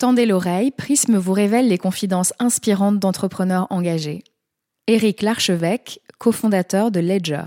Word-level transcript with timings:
Tendez 0.00 0.24
l'oreille, 0.24 0.70
Prisme 0.70 1.18
vous 1.18 1.34
révèle 1.34 1.68
les 1.68 1.76
confidences 1.76 2.32
inspirantes 2.38 2.98
d'entrepreneurs 2.98 3.66
engagés. 3.68 4.24
Éric 4.86 5.20
Larchevêque, 5.20 6.00
cofondateur 6.18 6.90
de 6.90 7.00
Ledger. 7.00 7.44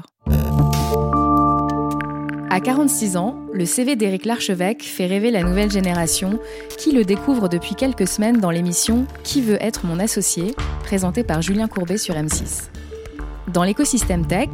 À 2.52 2.60
46 2.60 3.18
ans, 3.18 3.40
le 3.52 3.66
CV 3.66 3.96
d'Éric 3.96 4.26
Larchevêque 4.26 4.84
fait 4.84 5.08
rêver 5.08 5.32
la 5.32 5.42
nouvelle 5.42 5.72
génération 5.72 6.38
qui 6.78 6.92
le 6.92 7.04
découvre 7.04 7.50
depuis 7.50 7.74
quelques 7.74 8.08
semaines 8.08 8.40
dans 8.40 8.52
l'émission 8.52 9.08
Qui 9.24 9.42
veut 9.42 9.58
être 9.60 9.88
mon 9.88 9.98
associé, 9.98 10.54
présentée 10.84 11.24
par 11.24 11.42
Julien 11.42 11.68
Courbet 11.68 11.98
sur 11.98 12.14
M6. 12.14 12.70
Dans 13.52 13.64
l'écosystème 13.64 14.28
tech, 14.28 14.50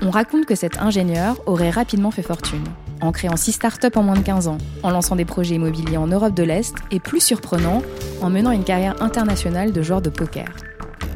on 0.00 0.08
raconte 0.08 0.46
que 0.46 0.54
cet 0.54 0.78
ingénieur 0.78 1.36
aurait 1.44 1.68
rapidement 1.68 2.10
fait 2.10 2.22
fortune, 2.22 2.64
en 3.02 3.12
créant 3.12 3.36
6 3.36 3.52
startups 3.52 3.96
en 3.96 4.02
moins 4.02 4.14
de 4.14 4.24
15 4.24 4.48
ans, 4.48 4.58
en 4.82 4.90
lançant 4.90 5.16
des 5.16 5.24
projets 5.24 5.56
immobiliers 5.56 5.98
en 5.98 6.06
Europe 6.06 6.34
de 6.34 6.42
l'Est 6.42 6.74
et, 6.90 7.00
plus 7.00 7.20
surprenant, 7.20 7.82
en 8.22 8.30
menant 8.30 8.52
une 8.52 8.64
carrière 8.64 9.02
internationale 9.02 9.72
de 9.72 9.82
joueur 9.82 10.00
de 10.00 10.08
poker. 10.08 10.48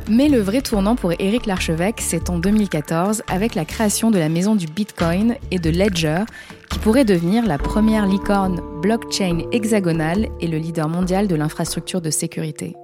Mais 0.09 0.29
le 0.29 0.39
vrai 0.39 0.61
tournant 0.61 0.95
pour 0.95 1.13
Éric 1.19 1.47
Larchevêque, 1.47 2.01
c'est 2.01 2.31
en 2.31 2.39
2014 2.39 3.23
avec 3.29 3.55
la 3.55 3.65
création 3.65 4.11
de 4.11 4.19
la 4.19 4.29
maison 4.29 4.55
du 4.55 4.67
Bitcoin 4.67 5.35
et 5.51 5.59
de 5.59 5.71
Ledger, 5.71 6.25
qui 6.71 6.79
pourrait 6.79 7.05
devenir 7.05 7.45
la 7.45 7.59
première 7.59 8.07
licorne 8.07 8.61
blockchain 8.83 9.41
hexagonale 9.51 10.29
et 10.41 10.47
le 10.47 10.59
leader 10.59 10.89
mondial 10.89 11.27
de 11.27 11.35
l'infrastructure 11.35 12.01
de 12.01 12.11
sécurité. 12.11 12.77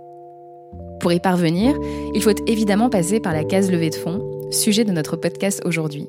Pour 1.01 1.13
y 1.13 1.21
parvenir, 1.21 1.77
il 2.15 2.23
faut 2.23 2.31
évidemment 2.47 2.91
passer 2.91 3.21
par 3.21 3.33
la 3.33 3.45
case 3.45 3.71
levée 3.71 3.91
de 3.91 3.97
fonds, 3.97 4.49
sujet 4.51 4.85
de 4.85 4.93
notre 4.93 5.17
podcast 5.17 5.63
aujourd'hui. 5.65 6.09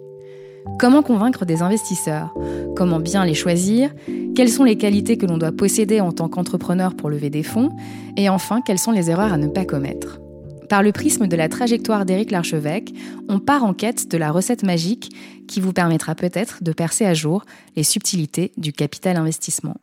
Comment 0.79 1.03
convaincre 1.03 1.45
des 1.45 1.61
investisseurs? 1.61 2.33
Comment 2.75 2.99
bien 2.99 3.23
les 3.23 3.35
choisir? 3.35 3.93
Quelles 4.35 4.49
sont 4.49 4.63
les 4.63 4.77
qualités 4.77 5.17
que 5.17 5.27
l'on 5.27 5.37
doit 5.37 5.51
posséder 5.51 6.01
en 6.01 6.11
tant 6.11 6.27
qu'entrepreneur 6.27 6.95
pour 6.95 7.09
lever 7.09 7.29
des 7.29 7.43
fonds? 7.43 7.69
Et 8.17 8.29
enfin, 8.29 8.61
quelles 8.61 8.79
sont 8.79 8.91
les 8.91 9.11
erreurs 9.11 9.31
à 9.31 9.37
ne 9.37 9.47
pas 9.47 9.63
commettre? 9.63 10.19
Par 10.69 10.81
le 10.81 10.91
prisme 10.91 11.27
de 11.27 11.35
la 11.35 11.49
trajectoire 11.49 12.03
d'Éric 12.03 12.31
Larchevêque, 12.31 12.91
on 13.29 13.39
part 13.39 13.63
en 13.63 13.75
quête 13.75 14.09
de 14.09 14.17
la 14.17 14.31
recette 14.31 14.63
magique 14.63 15.11
qui 15.47 15.59
vous 15.59 15.71
permettra 15.71 16.15
peut-être 16.15 16.63
de 16.63 16.73
percer 16.73 17.05
à 17.05 17.13
jour 17.13 17.45
les 17.75 17.83
subtilités 17.83 18.51
du 18.57 18.73
capital 18.73 19.17
investissement. 19.17 19.75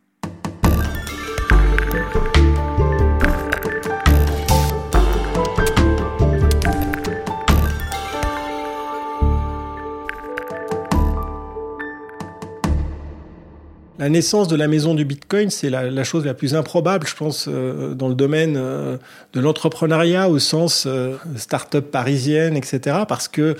La 14.01 14.09
naissance 14.09 14.47
de 14.47 14.55
la 14.55 14.67
maison 14.67 14.95
du 14.95 15.05
Bitcoin, 15.05 15.51
c'est 15.51 15.69
la, 15.69 16.03
chose 16.03 16.25
la 16.25 16.33
plus 16.33 16.55
improbable, 16.55 17.05
je 17.05 17.13
pense, 17.13 17.45
euh, 17.47 17.93
dans 17.93 18.07
le 18.07 18.15
domaine 18.15 18.55
euh, 18.57 18.97
de 19.33 19.39
l'entrepreneuriat 19.39 20.27
au 20.27 20.39
sens 20.39 20.85
euh, 20.87 21.17
start-up 21.35 21.91
parisienne, 21.91 22.57
etc. 22.57 23.01
Parce 23.07 23.27
que 23.27 23.55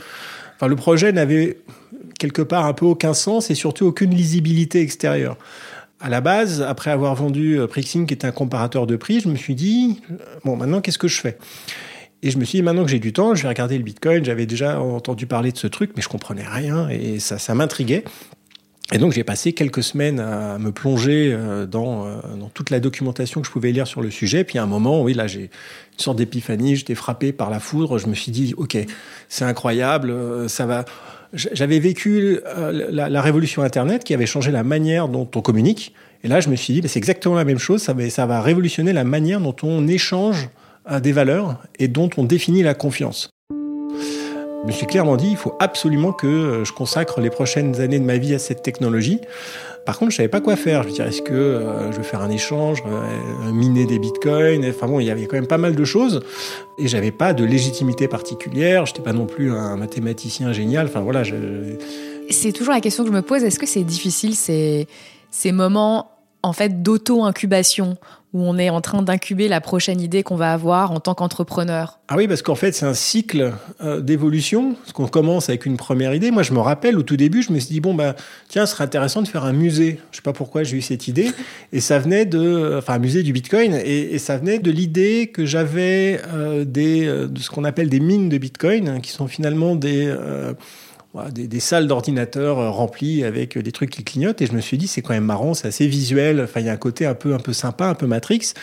le 0.59 0.75
projet 0.75 1.12
n'avait 1.12 1.59
quelque 2.17 2.42
part 2.42 2.66
un 2.66 2.73
peu 2.73 2.88
aucun 2.88 3.14
sens 3.14 3.52
et 3.52 3.56
surtout 3.56 3.86
aucune 3.86 4.16
lisibilité 4.16 4.81
extérieure. 4.81 5.38
À 6.00 6.09
la 6.09 6.22
base, 6.22 6.64
après 6.64 6.89
avoir 6.89 7.14
vendu 7.14 7.59
Prixing, 7.69 8.08
qui 8.08 8.16
est 8.16 8.25
un 8.25 8.31
comparateur 8.31 8.88
de 8.88 8.95
prix, 8.95 9.19
je 9.19 9.30
me 9.30 9.36
suis 9.36 9.53
dit, 9.53 10.02
bon, 10.44 10.56
maintenant, 10.56 10.81
qu'est-ce 10.81 10.97
que 10.97 11.08
je 11.08 11.22
fais? 11.22 11.38
Et 12.23 12.31
je 12.31 12.39
me 12.39 12.45
suis 12.45 12.58
dit, 12.58 12.64
maintenant 12.64 12.84
que 12.84 12.89
j'ai 12.89 13.00
du 13.00 13.14
temps, 13.14 13.36
je 13.36 13.44
vais 13.44 13.50
regarder 13.50 13.78
le 13.78 13.84
Bitcoin. 13.84 14.25
J'avais 14.25 14.47
déjà 14.47 14.81
entendu 14.81 15.28
parler 15.28 15.52
de 15.52 15.58
ce 15.58 15.67
truc, 15.67 15.92
mais 15.95 16.02
je 16.02 16.09
comprenais 16.09 16.47
rien 16.47 16.89
et 16.89 17.19
ça 17.19 17.53
m'intriguait. 17.53 18.03
Et 18.94 18.97
donc 18.97 19.14
j'ai 19.14 19.23
passé 19.23 19.53
quelques 19.53 19.84
semaines 19.84 20.20
à 20.20 20.58
me 20.58 20.72
plonger 20.72 21.31
euh, 21.31 21.66
dans, 21.66 22.06
euh, 22.06 22.16
dans, 22.38 22.50
toute 22.50 22.70
la 22.70 22.81
documentation 22.81 23.39
que 23.39 23.47
je 23.47 23.52
pouvais 23.52 23.72
lire 23.72 23.88
sur 23.88 24.02
le 24.02 24.11
sujet. 24.11 24.44
Puis 24.44 24.59
à 24.59 24.64
un 24.64 24.67
moment, 24.67 25.02
oui, 25.02 25.14
là 25.14 25.28
j'ai 25.28 25.44
une 25.44 26.00
sorte 26.00 26.17
d'épiphanie, 26.17 26.75
j'étais 26.75 26.95
frappé 26.95 27.31
par 27.31 27.50
la 27.50 27.62
foudre. 27.62 27.97
Je 27.97 28.08
me 28.08 28.16
suis 28.16 28.34
dit, 28.34 28.53
ok, 28.58 28.78
c'est 29.30 29.45
incroyable, 29.45 30.12
euh, 30.12 30.47
ça 30.50 30.66
va. 30.66 30.84
J'avais 31.34 31.80
vécu 31.80 32.41
la, 32.90 33.22
révolution 33.22 33.62
Internet 33.62 34.03
qui 34.03 34.13
avait 34.13 34.25
changé 34.25 34.51
la 34.51 34.63
manière 34.63 35.07
dont 35.07 35.30
on 35.34 35.41
communique. 35.41 35.94
Et 36.25 36.28
là, 36.28 36.41
je 36.41 36.50
me 36.50 36.57
suis 36.57 36.74
dit, 36.74 36.85
c'est 36.90 37.00
exactement 37.00 37.35
la 37.35 37.46
même 37.46 37.57
chose. 37.57 37.81
Ça 37.81 37.94
va, 37.94 38.09
ça 38.09 38.25
va 38.25 38.41
révolutionner 38.41 38.91
la 38.91 39.06
manière 39.06 39.40
dont 39.40 39.56
on 39.63 39.88
échange 39.88 40.50
des 41.01 41.13
valeurs 41.13 41.63
et 41.80 41.88
dont 41.88 42.09
on 42.18 42.25
définit 42.25 42.63
la 42.63 42.74
confiance. 42.74 43.30
Je 44.64 44.68
me 44.68 44.72
suis 44.72 44.86
clairement 44.86 45.18
dit, 45.18 45.30
il 45.32 45.38
faut 45.38 45.56
absolument 45.60 46.14
que 46.14 46.28
euh, 46.28 46.66
je 46.66 46.72
consacre 46.72 47.20
les 47.20 47.32
prochaines 47.32 47.82
années 47.82 47.98
de 47.98 48.06
ma 48.06 48.18
vie 48.18 48.36
à 48.36 48.40
cette 48.40 48.62
technologie. 48.62 49.20
Par 49.88 49.98
contre, 49.98 50.12
je 50.12 50.18
savais 50.18 50.30
pas 50.30 50.40
quoi 50.40 50.56
faire. 50.56 50.84
Je 50.84 50.90
me 50.90 50.92
disais, 50.92 51.08
est-ce 51.08 51.24
que 51.24 51.34
euh, 51.34 51.92
je 51.92 51.98
vais 51.98 52.04
faire 52.04 52.22
un 52.22 52.30
échange, 52.30 52.84
euh, 52.86 53.52
miner 53.52 53.88
des 53.88 53.98
bitcoins? 53.98 54.64
Enfin 54.70 54.86
bon, 54.86 55.00
il 55.00 55.08
y 55.08 55.10
avait 55.10 55.26
quand 55.26 55.36
même 55.36 55.48
pas 55.48 55.58
mal 55.58 55.76
de 55.76 55.84
choses. 55.84 56.22
Et 56.78 56.88
j'avais 56.88 57.10
pas 57.10 57.34
de 57.34 57.44
légitimité 57.44 58.08
particulière. 58.08 58.86
J'étais 58.86 59.02
pas 59.02 59.14
non 59.14 59.26
plus 59.26 59.52
un 59.52 59.78
mathématicien 59.78 60.54
génial. 60.54 60.86
Enfin 60.86 61.02
voilà. 61.02 61.24
Je... 61.24 61.36
C'est 62.30 62.52
toujours 62.52 62.76
la 62.76 62.82
question 62.82 63.04
que 63.04 63.10
je 63.10 63.16
me 63.16 63.24
pose. 63.24 63.44
Est-ce 63.44 63.58
que 63.58 63.66
c'est 63.66 63.84
difficile 63.84 64.36
ces 64.36 65.52
moments 65.52 66.11
en 66.44 66.53
fait 66.53 66.81
d'auto-incubation 66.81 67.97
où 68.34 68.44
on 68.44 68.57
est 68.57 68.69
en 68.69 68.79
train 68.79 69.02
d'incuber 69.02 69.50
la 69.50 69.59
prochaine 69.59 70.00
idée 70.00 70.24
qu'on 70.24 70.38
va 70.38 70.53
avoir 70.53 70.91
en 70.91 71.02
tant 71.02 71.13
qu'entrepreneur 71.13 72.00
Ah 72.07 72.16
oui, 72.16 72.29
parce 72.29 72.41
qu'en 72.41 72.56
fait, 72.56 72.72
c'est 72.72 72.85
un 72.85 72.94
cycle 72.94 73.52
euh, 73.84 74.00
d'évolution. 74.00 74.75
Parce 74.75 74.94
qu'on 74.94 75.07
commence 75.07 75.50
avec 75.50 75.66
une 75.66 75.75
première 75.75 76.13
idée. 76.13 76.31
Moi, 76.31 76.44
je 76.44 76.53
me 76.53 76.59
rappelle, 76.59 76.97
au 76.97 77.03
tout 77.03 77.18
début, 77.18 77.44
je 77.44 77.51
me 77.51 77.59
suis 77.59 77.74
dit, 77.74 77.81
bon, 77.81 77.94
bah, 77.94 78.16
tiens, 78.47 78.66
ce 78.66 78.74
serait 78.74 78.85
intéressant 78.85 79.22
de 79.22 79.28
faire 79.28 79.44
un 79.44 79.51
musée. 79.51 80.00
Je 80.12 80.18
sais 80.18 80.22
pas 80.22 80.31
pourquoi 80.31 80.63
j'ai 80.63 80.78
eu 80.78 80.81
cette 80.81 81.09
idée. 81.09 81.30
Et 81.74 81.81
ça 81.81 82.00
venait 82.00 82.25
de, 82.25 82.78
enfin, 82.78 82.94
un 82.94 83.00
musée 83.00 83.24
du 83.24 83.34
Bitcoin. 83.34 83.74
Et, 83.84 84.18
ça 84.18 84.38
venait 84.38 84.59
de 84.59 84.72
l'idée 84.72 85.31
que 85.34 85.46
j'avais 85.46 86.22
euh, 86.34 86.63
des, 86.63 87.07
euh, 87.07 87.28
de 87.28 87.40
ce 87.40 87.50
qu'on 87.50 87.66
appelle 87.66 87.90
des 87.90 88.00
mines 88.00 88.30
de 88.30 88.38
Bitcoin, 88.38 89.01
qui 89.01 89.12
sont 89.12 89.28
finalement 89.28 89.75
des 89.75 90.13
des, 91.32 91.60
salles 91.60 91.88
d'ordinateurs 91.88 92.60
euh, 92.60 92.70
remplies 92.70 93.24
avec 93.24 93.58
euh, 93.58 93.64
des 93.64 93.72
trucs 93.72 93.90
qui 93.90 94.04
clignotent. 94.04 94.42
Et 94.42 94.46
je 94.46 94.54
me 94.54 94.62
suis 94.62 94.78
dit, 94.78 94.88
c'est 94.88 95.02
quand 95.02 95.14
même 95.14 95.26
marrant, 95.26 95.54
c'est 95.54 95.68
assez 95.68 95.88
visuel. 95.88 96.42
Enfin, 96.42 96.62
il 96.62 96.68
y 96.68 96.70
a 96.70 96.74
un 96.74 96.78
côté 96.78 97.06
un 97.06 97.14
peu, 97.14 97.34
un 97.34 97.40
peu 97.40 97.54
sympa, 97.54 97.86
un 97.86 97.96
peu 97.96 98.08
Matrix. 98.08 98.54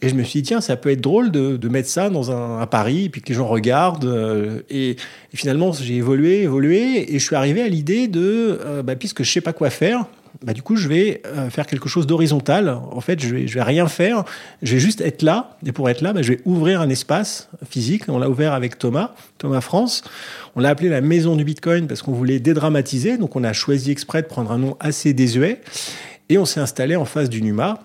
Et 0.00 0.08
je 0.08 0.14
me 0.14 0.24
suis 0.24 0.42
dit, 0.42 0.48
tiens, 0.48 0.60
ça 0.60 0.76
peut 0.76 0.90
être 0.90 1.00
drôle 1.00 1.30
de, 1.30 1.68
mettre 1.68 1.88
ça 1.88 2.10
dans 2.10 2.32
un, 2.32 2.66
Paris, 2.66 3.04
et 3.04 3.08
puis 3.08 3.20
que 3.20 3.28
les 3.28 3.34
gens 3.34 3.46
regardent. 3.46 4.04
Euh, 4.04 4.62
et, 4.68 4.96
finalement, 5.32 5.72
j'ai 5.72 5.94
évolué, 5.94 6.42
évolué, 6.42 7.14
et 7.14 7.18
je 7.20 7.24
suis 7.24 7.36
arrivé 7.36 7.62
à 7.62 7.68
l'idée 7.68 8.08
de, 8.08 8.82
bah, 8.82 8.96
puisque 8.96 9.22
je 9.22 9.30
sais 9.30 9.40
pas 9.40 9.52
quoi 9.52 9.70
faire, 9.70 10.06
bah, 10.42 10.52
du 10.52 10.62
coup, 10.62 10.76
je 10.76 10.88
vais 10.88 11.22
euh, 11.26 11.50
faire 11.50 11.66
quelque 11.66 11.88
chose 11.88 12.06
d'horizontal. 12.06 12.68
En 12.68 13.00
fait, 13.00 13.20
je 13.20 13.34
vais, 13.34 13.44
vais 13.44 13.62
rien 13.62 13.86
faire. 13.86 14.24
Je 14.62 14.74
vais 14.74 14.80
juste 14.80 15.00
être 15.00 15.22
là. 15.22 15.56
Et 15.66 15.72
pour 15.72 15.88
être 15.90 16.00
là, 16.00 16.12
bah, 16.12 16.22
je 16.22 16.32
vais 16.32 16.40
ouvrir 16.44 16.80
un 16.80 16.88
espace 16.88 17.48
physique. 17.68 18.04
On 18.08 18.18
l'a 18.18 18.30
ouvert 18.30 18.52
avec 18.52 18.78
Thomas, 18.78 19.14
Thomas 19.38 19.60
France. 19.60 20.02
On 20.56 20.60
l'a 20.60 20.70
appelé 20.70 20.88
la 20.88 21.00
maison 21.00 21.36
du 21.36 21.44
Bitcoin 21.44 21.86
parce 21.86 22.02
qu'on 22.02 22.12
voulait 22.12 22.40
dédramatiser. 22.40 23.18
Donc, 23.18 23.36
on 23.36 23.44
a 23.44 23.52
choisi 23.52 23.90
exprès 23.90 24.22
de 24.22 24.26
prendre 24.26 24.50
un 24.52 24.58
nom 24.58 24.76
assez 24.80 25.12
désuet. 25.12 25.60
Et 26.28 26.38
on 26.38 26.44
s'est 26.44 26.60
installé 26.60 26.96
en 26.96 27.04
face 27.04 27.28
du 27.28 27.42
NUMA. 27.42 27.80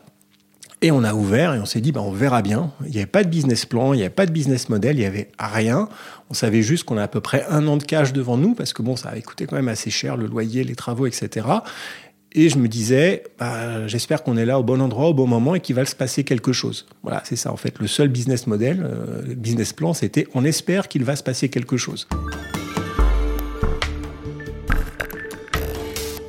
Et 0.84 0.92
on 0.92 1.04
a 1.04 1.16
ouvert 1.16 1.56
et 1.56 1.60
on 1.60 1.66
s'est 1.66 1.82
dit, 1.82 1.92
bah, 1.92 2.02
on 2.04 2.12
verra 2.12 2.44
bien. 2.44 2.72
Il 2.86 2.92
n'y 2.92 2.98
avait 2.98 3.08
pas 3.08 3.24
de 3.24 3.30
business 3.30 3.66
plan, 3.66 3.94
il 3.94 3.98
n'y 3.98 4.04
avait 4.04 4.12
pas 4.12 4.28
de 4.28 4.32
business 4.32 4.70
model, 4.70 4.96
il 4.96 5.00
n'y 5.00 5.06
avait 5.06 5.30
rien. 5.40 5.90
On 6.30 6.36
savait 6.36 6.62
juste 6.62 6.84
qu'on 6.84 6.98
a 6.98 7.04
à 7.04 7.08
peu 7.08 7.20
près 7.20 7.46
un 7.50 7.68
an 7.68 7.78
de 7.78 7.84
cash 7.84 8.14
devant 8.14 8.38
nous 8.38 8.54
parce 8.54 8.74
que 8.74 8.84
bon, 8.84 8.96
ça 8.96 9.10
avait 9.10 9.24
coûté 9.24 9.48
quand 9.48 9.56
même 9.56 9.70
assez 9.70 9.90
cher, 9.90 10.18
le 10.18 10.28
loyer, 10.28 10.64
les 10.64 10.76
travaux, 10.76 11.08
etc. 11.08 11.48
Et 12.34 12.50
je 12.50 12.58
me 12.58 12.68
disais, 12.68 13.24
bah, 13.40 13.88
j'espère 13.88 14.24
qu'on 14.24 14.38
est 14.38 14.46
là 14.46 14.60
au 14.60 14.64
bon 14.64 14.82
endroit, 14.82 15.08
au 15.08 15.14
bon 15.14 15.28
moment 15.28 15.56
et 15.56 15.60
qu'il 15.60 15.76
va 15.76 15.86
se 15.86 15.96
passer 15.96 16.24
quelque 16.24 16.52
chose. 16.52 16.86
Voilà, 17.02 17.24
c'est 17.26 17.36
ça 17.36 17.52
en 17.52 17.58
fait. 17.58 17.80
Le 17.80 17.88
seul 17.88 18.10
business 18.10 18.48
model, 18.48 18.86
euh, 18.86 19.36
business 19.36 19.74
plan, 19.74 19.94
c'était 19.94 20.28
on 20.34 20.44
espère 20.44 20.88
qu'il 20.88 21.04
va 21.04 21.16
se 21.16 21.24
passer 21.24 21.50
quelque 21.50 21.78
chose. 21.78 22.08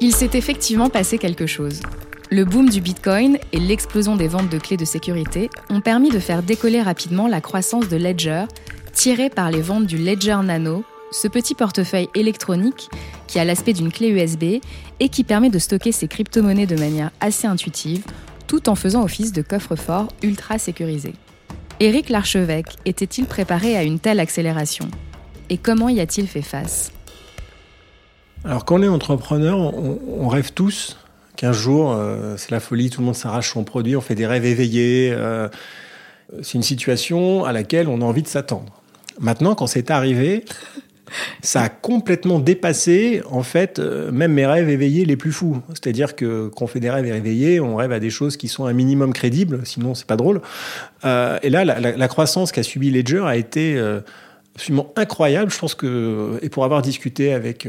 Il 0.00 0.14
s'est 0.14 0.30
effectivement 0.34 0.90
passé 0.90 1.18
quelque 1.18 1.46
chose. 1.46 1.80
Le 2.30 2.44
boom 2.44 2.68
du 2.68 2.80
Bitcoin 2.80 3.38
et 3.52 3.58
l'explosion 3.58 4.14
des 4.14 4.28
ventes 4.28 4.48
de 4.48 4.58
clés 4.58 4.76
de 4.76 4.84
sécurité 4.84 5.50
ont 5.70 5.80
permis 5.80 6.10
de 6.10 6.20
faire 6.20 6.42
décoller 6.42 6.80
rapidement 6.80 7.26
la 7.26 7.40
croissance 7.40 7.88
de 7.88 7.96
Ledger, 7.96 8.44
tirée 8.92 9.30
par 9.30 9.50
les 9.50 9.62
ventes 9.62 9.86
du 9.86 9.98
Ledger 9.98 10.38
Nano, 10.44 10.84
ce 11.10 11.26
petit 11.26 11.54
portefeuille 11.54 12.08
électronique 12.14 12.90
qui 13.28 13.38
a 13.38 13.44
l'aspect 13.44 13.74
d'une 13.74 13.92
clé 13.92 14.08
USB 14.08 14.60
et 14.98 15.08
qui 15.08 15.22
permet 15.22 15.50
de 15.50 15.60
stocker 15.60 15.92
ses 15.92 16.08
crypto-monnaies 16.08 16.66
de 16.66 16.76
manière 16.76 17.12
assez 17.20 17.46
intuitive, 17.46 18.04
tout 18.48 18.68
en 18.68 18.74
faisant 18.74 19.04
office 19.04 19.32
de 19.32 19.42
coffre-fort 19.42 20.08
ultra 20.22 20.58
sécurisé. 20.58 21.12
Éric 21.78 22.08
Larchevêque 22.08 22.76
était-il 22.86 23.26
préparé 23.26 23.76
à 23.76 23.84
une 23.84 24.00
telle 24.00 24.18
accélération? 24.18 24.88
Et 25.50 25.58
comment 25.58 25.88
y 25.88 26.00
a-t-il 26.00 26.26
fait 26.26 26.42
face? 26.42 26.90
Alors 28.44 28.64
quand 28.64 28.80
on 28.80 28.82
est 28.82 28.88
entrepreneur, 28.88 29.58
on, 29.58 30.28
rêve 30.28 30.52
tous 30.52 30.96
qu'un 31.36 31.52
jour, 31.52 31.92
euh, 31.92 32.36
c'est 32.36 32.50
la 32.50 32.60
folie, 32.60 32.90
tout 32.90 33.00
le 33.00 33.06
monde 33.06 33.14
s'arrache 33.14 33.52
son 33.52 33.62
produit, 33.64 33.94
on 33.94 34.00
fait 34.00 34.14
des 34.14 34.26
rêves 34.26 34.44
éveillés. 34.44 35.10
Euh, 35.12 35.48
c'est 36.42 36.54
une 36.54 36.62
situation 36.62 37.44
à 37.44 37.52
laquelle 37.52 37.88
on 37.88 38.00
a 38.00 38.04
envie 38.04 38.22
de 38.22 38.28
s'attendre. 38.28 38.82
Maintenant, 39.20 39.54
quand 39.54 39.66
c'est 39.66 39.90
arrivé, 39.90 40.44
ça 41.42 41.62
a 41.62 41.68
complètement 41.68 42.38
dépassé, 42.38 43.22
en 43.30 43.42
fait, 43.42 43.78
euh, 43.78 44.10
même 44.10 44.32
mes 44.32 44.46
rêves 44.46 44.68
éveillés 44.68 45.04
les 45.04 45.16
plus 45.16 45.32
fous. 45.32 45.60
C'est-à-dire 45.70 46.16
que 46.16 46.48
quand 46.48 46.64
on 46.64 46.68
fait 46.68 46.80
des 46.80 46.90
rêves 46.90 47.06
éveillés, 47.06 47.60
on 47.60 47.76
rêve 47.76 47.92
à 47.92 48.00
des 48.00 48.10
choses 48.10 48.36
qui 48.36 48.48
sont 48.48 48.66
un 48.66 48.72
minimum 48.72 49.12
crédibles, 49.12 49.60
sinon 49.64 49.94
c'est 49.94 50.06
pas 50.06 50.16
drôle. 50.16 50.40
Euh, 51.04 51.38
et 51.42 51.50
là, 51.50 51.64
la, 51.64 52.08
croissance 52.08 52.52
qu'a 52.52 52.62
subi 52.62 52.90
Ledger 52.90 53.22
a 53.26 53.36
été 53.36 53.76
euh, 53.76 54.00
absolument 54.54 54.92
incroyable. 54.96 55.50
Je 55.50 55.58
pense 55.58 55.74
que, 55.74 56.38
et 56.42 56.48
pour 56.48 56.64
avoir 56.64 56.82
discuté 56.82 57.32
avec 57.32 57.68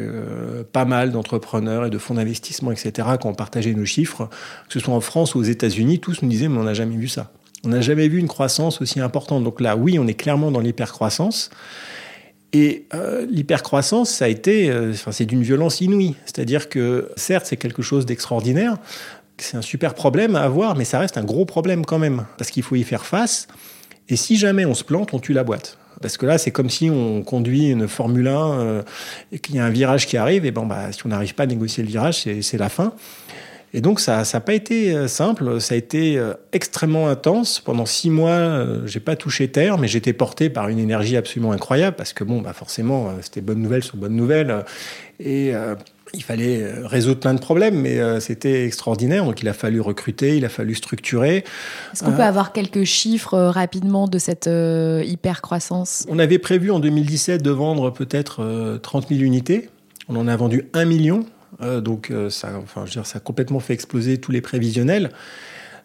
pas 0.72 0.86
mal 0.86 1.12
d'entrepreneurs 1.12 1.86
et 1.86 1.90
de 1.90 1.98
fonds 1.98 2.16
d'investissement, 2.16 2.72
etc., 2.72 3.08
quand 3.22 3.30
on 3.30 3.34
partageait 3.34 3.74
nos 3.74 3.86
chiffres, 3.86 4.30
que 4.68 4.74
ce 4.74 4.80
soit 4.80 4.94
en 4.94 5.02
France 5.02 5.36
ou 5.36 5.40
aux 5.40 5.44
États-Unis, 5.44 6.00
tous 6.00 6.22
nous 6.22 6.30
disaient, 6.30 6.48
mais 6.48 6.58
on 6.58 6.64
n'a 6.64 6.74
jamais 6.74 6.96
vu 6.96 7.08
ça. 7.08 7.32
On 7.66 7.70
n'a 7.70 7.82
jamais 7.82 8.08
vu 8.08 8.20
une 8.20 8.28
croissance 8.28 8.82
aussi 8.82 9.00
importante. 9.00 9.44
Donc 9.44 9.60
là, 9.60 9.76
oui, 9.76 10.00
on 10.00 10.08
est 10.08 10.14
clairement 10.14 10.52
dans 10.52 10.62
l'hypercroissance. 10.62 11.50
Et 12.52 12.86
euh, 12.94 13.28
l'hypercroissance, 13.30 14.10
ça 14.10 14.26
a 14.26 14.28
été, 14.28 14.70
euh, 14.70 14.94
c'est 14.94 15.26
d'une 15.26 15.44
violence 15.44 15.82
inouïe. 15.82 16.16
C'est-à-dire 16.26 16.70
que, 16.70 17.10
certes, 17.16 17.46
c'est 17.46 17.58
quelque 17.58 17.84
chose 17.84 18.06
d'extraordinaire, 18.06 18.78
c'est 19.38 19.56
un 19.56 19.62
super 19.62 19.94
problème 19.94 20.36
à 20.36 20.42
avoir, 20.42 20.76
mais 20.76 20.86
ça 20.86 21.00
reste 21.00 21.18
un 21.18 21.24
gros 21.24 21.46
problème 21.46 21.86
quand 21.86 22.00
même, 22.00 22.26
parce 22.38 22.50
qu'il 22.50 22.64
faut 22.64 22.76
y 22.76 22.84
faire 22.84 23.06
face. 23.06 23.48
Et 24.10 24.16
si 24.16 24.36
jamais 24.36 24.66
on 24.66 24.74
se 24.74 24.84
plante, 24.84 25.14
on 25.14 25.20
tue 25.20 25.34
la 25.34 25.44
boîte. 25.44 25.78
Parce 26.02 26.18
que 26.18 26.26
là, 26.26 26.38
c'est 26.38 26.52
comme 26.52 26.70
si 26.70 26.90
on 26.90 27.24
conduit 27.24 27.70
une 27.70 27.88
Formule 27.88 28.28
1 28.28 28.52
euh, 28.52 28.82
et 29.32 29.40
qu'il 29.40 29.56
y 29.56 29.60
a 29.60 29.66
un 29.66 29.70
virage 29.70 30.08
qui 30.08 30.18
arrive, 30.18 30.46
et 30.46 30.52
bon, 30.52 30.66
bah, 30.66 30.92
si 30.92 31.06
on 31.06 31.10
n'arrive 31.10 31.36
pas 31.36 31.44
à 31.44 31.48
négocier 31.48 31.84
le 31.84 31.90
virage, 31.90 32.24
c'est 32.42 32.58
la 32.58 32.70
fin. 32.70 32.94
Et 33.74 33.82
donc 33.82 34.00
ça 34.00 34.24
n'a 34.34 34.40
pas 34.40 34.54
été 34.54 34.94
euh, 34.94 35.08
simple, 35.08 35.62
ça 35.62 35.76
a 35.76 35.78
été 35.78 36.18
euh, 36.18 36.34
extrêmement 36.54 37.08
intense. 37.08 37.60
Pendant 37.60 37.86
six 37.86 38.10
mois, 38.10 38.32
euh, 38.32 38.88
j'ai 38.88 39.00
pas 39.00 39.16
touché 39.16 39.48
terre, 39.48 39.78
mais 39.78 39.88
j'étais 39.88 40.14
porté 40.14 40.50
par 40.50 40.70
une 40.70 40.80
énergie 40.80 41.18
absolument 41.18 41.52
incroyable 41.52 41.96
parce 41.96 42.14
que 42.14 42.24
bon, 42.24 42.42
bah 42.42 42.54
forcément, 42.54 43.14
c'était 43.22 43.42
bonne 43.42 43.62
nouvelle 43.62 43.84
sur 43.84 43.98
bonne 43.98 44.16
nouvelle 44.16 44.66
et 45.20 45.52
il 46.14 46.24
fallait 46.24 46.72
résoudre 46.84 47.20
plein 47.20 47.34
de 47.34 47.40
problèmes, 47.40 47.76
mais 47.76 48.00
c'était 48.20 48.66
extraordinaire. 48.66 49.26
Donc 49.26 49.42
il 49.42 49.48
a 49.48 49.54
fallu 49.54 49.82
recruter, 49.82 50.38
il 50.38 50.46
a 50.46 50.50
fallu 50.50 50.76
structurer. 50.76 51.44
Est-ce 51.94 52.04
qu'on 52.04 52.14
peut 52.14 52.24
avoir 52.24 52.54
quelques 52.54 52.84
chiffres 52.84 53.38
rapidement 53.38 54.08
de 54.08 54.18
cette 54.18 54.50
hyper 54.50 55.42
croissance 55.42 56.06
On 56.10 56.20
avait 56.20 56.40
prévu 56.40 56.72
en 56.72 56.80
2017 56.80 57.44
de 57.44 57.52
vendre 57.52 57.92
peut-être 57.92 58.80
30 58.82 59.10
000 59.10 59.22
unités. 59.22 59.70
On 60.08 60.16
en 60.16 60.28
a 60.28 60.36
vendu 60.36 60.68
un 60.74 60.86
million. 60.86 61.26
Euh, 61.62 61.82
donc 61.82 62.12
euh, 62.12 62.30
ça, 62.30 62.50
enfin, 62.62 62.82
je 62.86 62.92
veux 62.92 62.94
dire, 62.94 63.06
ça 63.06 63.18
a 63.18 63.22
complètement 63.22 63.60
fait 63.60 63.74
exploser 63.74 64.20
tous 64.20 64.32
les 64.32 64.42
prévisionnels. 64.42 65.12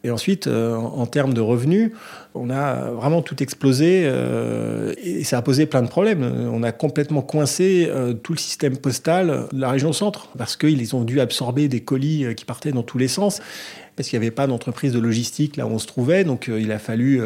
Et 0.07 0.11
ensuite, 0.11 0.49
euh, 0.49 0.77
en, 0.77 1.07
termes 1.07 1.33
de 1.33 1.41
revenus, 1.41 1.93
on 2.35 2.51
a 2.51 2.91
vraiment 2.91 3.23
tout 3.23 3.43
explosé 3.43 4.03
et 5.03 5.25
ça 5.25 5.39
a 5.39 5.43
posé 5.43 5.65
plein 5.65 5.81
de 5.81 5.89
problèmes. 5.89 6.23
On 6.53 6.63
a 6.63 6.73
complètement 6.73 7.23
coincé 7.23 7.91
tout 8.23 8.35
le 8.35 8.39
système 8.39 8.77
postal 8.77 9.47
de 9.51 9.59
la 9.59 9.71
région 9.71 9.95
centre 9.95 10.29
parce 10.37 10.57
qu'ils 10.57 10.95
ont 10.95 11.05
dû 11.05 11.21
absorber 11.21 11.69
des 11.69 11.81
colis 11.81 12.35
qui 12.35 12.45
partaient 12.45 12.73
dans 12.73 12.83
tous 12.83 12.99
les 12.99 13.09
sens 13.09 13.41
parce 13.97 14.09
qu'il 14.09 14.19
n'y 14.19 14.27
avait 14.27 14.35
pas 14.35 14.47
d'entreprise 14.47 14.93
de 14.93 14.99
logistique 14.99 15.57
là 15.57 15.67
où 15.67 15.71
on 15.71 15.79
se 15.79 15.87
trouvait. 15.87 16.25
Donc 16.25 16.49
il 16.49 16.73
a 16.73 16.79
fallu 16.79 17.21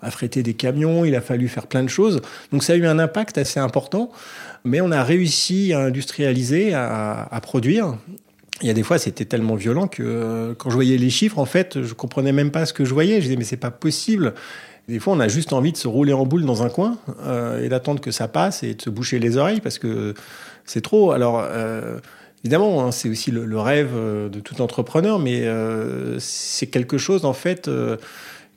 affréter 0.00 0.42
des 0.42 0.54
camions, 0.54 1.04
il 1.04 1.14
a 1.14 1.20
fallu 1.20 1.48
faire 1.48 1.66
plein 1.66 1.82
de 1.82 1.88
choses. 1.88 2.20
Donc 2.52 2.62
ça 2.62 2.74
a 2.74 2.76
eu 2.76 2.86
un 2.86 2.98
impact 2.98 3.38
assez 3.38 3.58
important. 3.58 4.10
Mais 4.64 4.80
on 4.80 4.90
a 4.90 5.02
réussi 5.02 5.74
à 5.74 5.80
industrialiser, 5.80 6.72
à, 6.74 7.40
produire. 7.42 7.98
Il 8.62 8.68
y 8.68 8.70
a 8.70 8.74
des 8.74 8.82
fois, 8.82 8.98
c'était 8.98 9.26
tellement 9.26 9.56
violent 9.56 9.88
que 9.88 10.02
euh, 10.02 10.54
quand 10.54 10.70
je 10.70 10.74
voyais 10.74 10.96
les 10.96 11.10
chiffres, 11.10 11.38
en 11.38 11.44
fait, 11.44 11.82
je 11.82 11.92
comprenais 11.92 12.32
même 12.32 12.50
pas 12.50 12.64
ce 12.64 12.72
que 12.72 12.84
je 12.84 12.94
voyais. 12.94 13.16
Je 13.16 13.22
disais, 13.22 13.36
mais 13.36 13.44
c'est 13.44 13.56
pas 13.56 13.72
possible. 13.72 14.32
Des 14.88 15.00
fois, 15.00 15.14
on 15.14 15.20
a 15.20 15.28
juste 15.28 15.52
envie 15.52 15.72
de 15.72 15.76
se 15.76 15.88
rouler 15.88 16.12
en 16.12 16.24
boule 16.24 16.44
dans 16.44 16.62
un 16.62 16.70
coin 16.70 16.96
euh, 17.26 17.62
et 17.62 17.68
d'attendre 17.68 18.00
que 18.00 18.10
ça 18.10 18.28
passe 18.28 18.62
et 18.62 18.74
de 18.74 18.80
se 18.80 18.90
boucher 18.90 19.18
les 19.18 19.36
oreilles 19.36 19.60
parce 19.60 19.78
que 19.78 20.14
c'est 20.64 20.82
trop. 20.82 21.12
Alors, 21.12 21.42
euh, 21.42 21.98
évidemment, 22.44 22.84
hein, 22.84 22.92
c'est 22.92 23.08
aussi 23.08 23.30
le, 23.30 23.44
le, 23.44 23.58
rêve 23.58 23.94
de 23.94 24.40
tout 24.40 24.60
entrepreneur, 24.60 25.18
mais 25.18 25.48
c'est 26.18 26.66
quelque 26.66 26.98
chose, 26.98 27.24
en 27.24 27.32
fait 27.32 27.68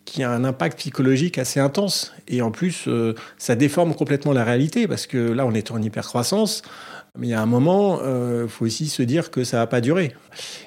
qui 0.07 0.23
a 0.23 0.31
un 0.31 0.45
impact 0.45 0.79
psychologique 0.79 1.37
assez 1.37 1.59
intense. 1.59 2.13
Et 2.27 2.41
en 2.41 2.49
plus, 2.49 2.85
euh, 2.87 3.13
ça 3.37 3.55
déforme 3.55 3.93
complètement 3.93 4.31
la 4.31 4.43
réalité, 4.43 4.87
parce 4.87 5.05
que 5.05 5.17
là, 5.17 5.45
on 5.45 5.53
est 5.53 5.69
en 5.69 5.81
hypercroissance, 5.81 6.63
mais 7.19 7.33
a 7.33 7.41
un 7.41 7.45
moment, 7.45 7.99
il 7.99 8.05
euh, 8.05 8.47
faut 8.47 8.65
aussi 8.65 8.87
se 8.87 9.03
dire 9.03 9.31
que 9.31 9.43
ça 9.43 9.57
va 9.57 9.67
pas 9.67 9.81
durer. 9.81 10.15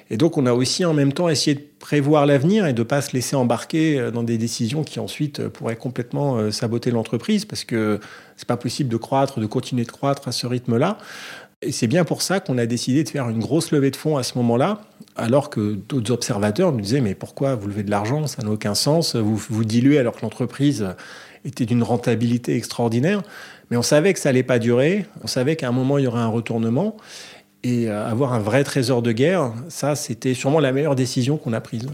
Et 0.09 0.17
donc, 0.17 0.37
on 0.37 0.45
a 0.45 0.53
aussi 0.53 0.85
en 0.85 0.93
même 0.93 1.11
temps 1.11 1.27
essayé 1.27 1.55
de 1.55 1.63
prévoir 1.79 2.25
l'avenir 2.25 2.67
et 2.67 2.73
de 2.73 2.83
pas 2.83 3.01
se 3.01 3.13
laisser 3.13 3.35
embarquer 3.35 3.99
euh, 3.99 4.11
dans 4.11 4.23
des 4.23 4.37
décisions 4.37 4.83
qui 4.83 4.99
ensuite 4.99 5.47
pourraient 5.47 5.75
complètement 5.75 6.51
saboter 6.51 6.91
l'entreprise, 6.91 7.45
parce 7.45 7.63
que 7.63 7.99
c'est 8.37 8.47
pas 8.47 8.57
possible 8.57 8.89
de 8.89 8.97
croître, 8.97 9.39
de 9.39 9.47
continuer 9.47 9.85
de 9.85 9.91
croître 9.91 10.27
à 10.27 10.31
ce 10.31 10.45
rythme-là. 10.45 10.99
Et 11.63 11.71
c'est 11.71 11.87
bien 11.87 12.05
pour 12.05 12.23
ça 12.23 12.39
qu'on 12.39 12.57
a 12.57 12.65
décidé 12.65 13.03
de 13.03 13.09
faire 13.09 13.29
une 13.29 13.39
grosse 13.39 13.71
levée 13.71 13.91
de 13.91 13.95
fonds 13.95 14.17
à 14.17 14.23
ce 14.23 14.35
moment-là, 14.39 14.81
alors 15.15 15.51
que 15.51 15.73
d'autres 15.87 16.11
observateurs 16.11 16.71
nous 16.71 16.81
disaient 16.81 17.01
mais 17.01 17.13
pourquoi 17.13 17.53
vous 17.53 17.67
levez 17.67 17.83
de 17.83 17.91
l'argent? 17.91 18.25
Ça 18.25 18.41
n'a 18.41 18.49
aucun 18.49 18.73
sens, 18.73 19.15
vous 19.15 19.35
vous 19.35 19.63
diluez 19.63 19.99
alors 19.99 20.15
que 20.15 20.23
l'entreprise 20.23 20.87
était 21.45 21.67
d'une 21.67 21.83
rentabilité 21.83 22.55
extraordinaire. 22.55 23.21
Mais 23.69 23.77
on 23.77 23.83
savait 23.83 24.13
que 24.13 24.19
ça 24.19 24.29
allait 24.29 24.41
pas 24.41 24.57
durer, 24.57 25.05
on 25.23 25.27
savait 25.27 25.55
qu'à 25.55 25.67
un 25.67 25.71
moment 25.71 25.99
il 25.99 26.05
y 26.05 26.07
aurait 26.07 26.21
un 26.21 26.27
retournement. 26.27 26.97
Et 27.63 27.89
euh, 27.89 28.07
avoir 28.07 28.33
un 28.33 28.39
vrai 28.39 28.63
trésor 28.63 29.03
de 29.03 29.11
guerre, 29.11 29.53
ça 29.69 29.95
c'était 29.95 30.33
sûrement 30.33 30.59
la 30.59 30.71
meilleure 30.71 30.95
décision 30.95 31.37
qu'on 31.37 31.53
a 31.53 31.61
prise. 31.61 31.87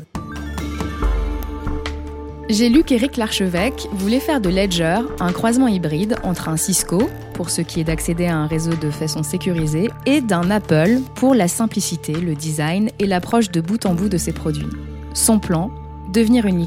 J'ai 2.50 2.70
lu 2.70 2.84
qu'Éric 2.84 3.18
Larchevêque 3.18 3.90
voulait 3.92 4.22
faire 4.22 4.40
de 4.40 4.48
Ledger 4.48 5.02
un 5.20 5.34
croisement 5.34 5.68
hybride 5.68 6.16
entre 6.24 6.48
un 6.48 6.56
Cisco, 6.56 7.10
pour 7.34 7.50
ce 7.50 7.60
qui 7.60 7.82
est 7.82 7.84
d'accéder 7.84 8.26
à 8.26 8.38
un 8.38 8.48
réseau 8.48 8.74
de 8.74 8.90
façon 8.90 9.22
sécurisée, 9.22 9.90
et 10.06 10.22
d'un 10.22 10.50
Apple 10.50 11.02
pour 11.16 11.36
la 11.36 11.50
simplicité, 11.50 12.14
le 12.14 12.36
design 12.36 12.90
et 13.00 13.06
l'approche 13.06 13.52
de 13.52 13.60
bout 13.60 13.86
en 13.86 13.96
bout 13.96 14.08
de 14.08 14.18
ses 14.18 14.32
produits. 14.32 14.70
Son 15.14 15.40
plan 15.40 15.72
Devenir 16.14 16.46
une 16.46 16.62